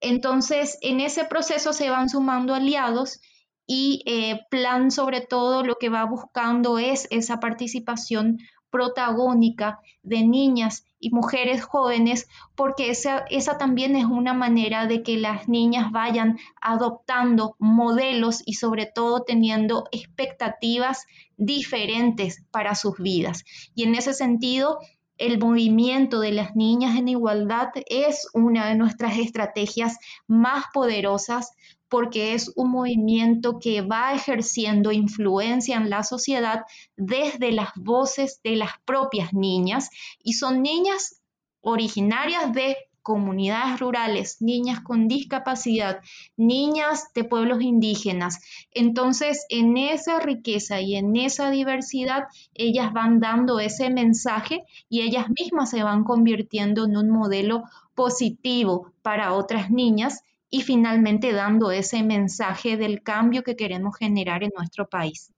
Entonces, 0.00 0.78
en 0.80 1.00
ese 1.00 1.24
proceso 1.24 1.72
se 1.72 1.90
van 1.90 2.08
sumando 2.08 2.54
aliados 2.54 3.20
y 3.66 4.02
eh, 4.06 4.40
Plan 4.50 4.90
sobre 4.90 5.20
todo 5.20 5.62
lo 5.62 5.76
que 5.76 5.90
va 5.90 6.04
buscando 6.04 6.78
es 6.78 7.06
esa 7.10 7.38
participación 7.38 8.38
protagónica 8.70 9.80
de 10.02 10.22
niñas 10.22 10.84
y 10.98 11.10
mujeres 11.10 11.62
jóvenes, 11.62 12.28
porque 12.54 12.90
esa, 12.90 13.24
esa 13.30 13.58
también 13.58 13.96
es 13.96 14.04
una 14.04 14.34
manera 14.34 14.86
de 14.86 15.02
que 15.02 15.18
las 15.18 15.48
niñas 15.48 15.90
vayan 15.92 16.38
adoptando 16.60 17.56
modelos 17.58 18.42
y 18.44 18.54
sobre 18.54 18.86
todo 18.86 19.22
teniendo 19.22 19.84
expectativas 19.92 21.06
diferentes 21.36 22.44
para 22.50 22.74
sus 22.74 22.96
vidas. 22.98 23.44
Y 23.74 23.84
en 23.84 23.94
ese 23.94 24.14
sentido, 24.14 24.78
el 25.20 25.38
movimiento 25.38 26.18
de 26.20 26.32
las 26.32 26.56
niñas 26.56 26.98
en 26.98 27.06
igualdad 27.06 27.68
es 27.86 28.26
una 28.32 28.66
de 28.66 28.74
nuestras 28.74 29.18
estrategias 29.18 29.98
más 30.26 30.64
poderosas 30.72 31.52
porque 31.88 32.32
es 32.32 32.50
un 32.56 32.70
movimiento 32.70 33.58
que 33.58 33.82
va 33.82 34.14
ejerciendo 34.14 34.92
influencia 34.92 35.76
en 35.76 35.90
la 35.90 36.04
sociedad 36.04 36.62
desde 36.96 37.52
las 37.52 37.70
voces 37.76 38.40
de 38.42 38.56
las 38.56 38.70
propias 38.86 39.34
niñas 39.34 39.90
y 40.22 40.32
son 40.32 40.62
niñas 40.62 41.20
originarias 41.60 42.52
de 42.54 42.76
comunidades 43.02 43.80
rurales, 43.80 44.40
niñas 44.40 44.80
con 44.80 45.08
discapacidad, 45.08 46.00
niñas 46.36 47.12
de 47.14 47.24
pueblos 47.24 47.62
indígenas. 47.62 48.40
Entonces, 48.72 49.46
en 49.48 49.76
esa 49.76 50.20
riqueza 50.20 50.80
y 50.80 50.96
en 50.96 51.16
esa 51.16 51.50
diversidad, 51.50 52.24
ellas 52.54 52.92
van 52.92 53.20
dando 53.20 53.60
ese 53.60 53.90
mensaje 53.90 54.64
y 54.88 55.02
ellas 55.02 55.26
mismas 55.38 55.70
se 55.70 55.82
van 55.82 56.04
convirtiendo 56.04 56.84
en 56.84 56.96
un 56.96 57.10
modelo 57.10 57.64
positivo 57.94 58.92
para 59.02 59.32
otras 59.34 59.70
niñas 59.70 60.22
y 60.50 60.62
finalmente 60.62 61.32
dando 61.32 61.70
ese 61.70 62.02
mensaje 62.02 62.76
del 62.76 63.02
cambio 63.02 63.42
que 63.42 63.56
queremos 63.56 63.96
generar 63.96 64.42
en 64.42 64.50
nuestro 64.56 64.88
país. 64.88 65.32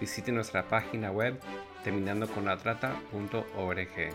Visite 0.00 0.32
nuestra 0.32 0.68
página 0.68 1.10
web 1.10 1.38
terminandoconlatrata.org. 1.84 4.12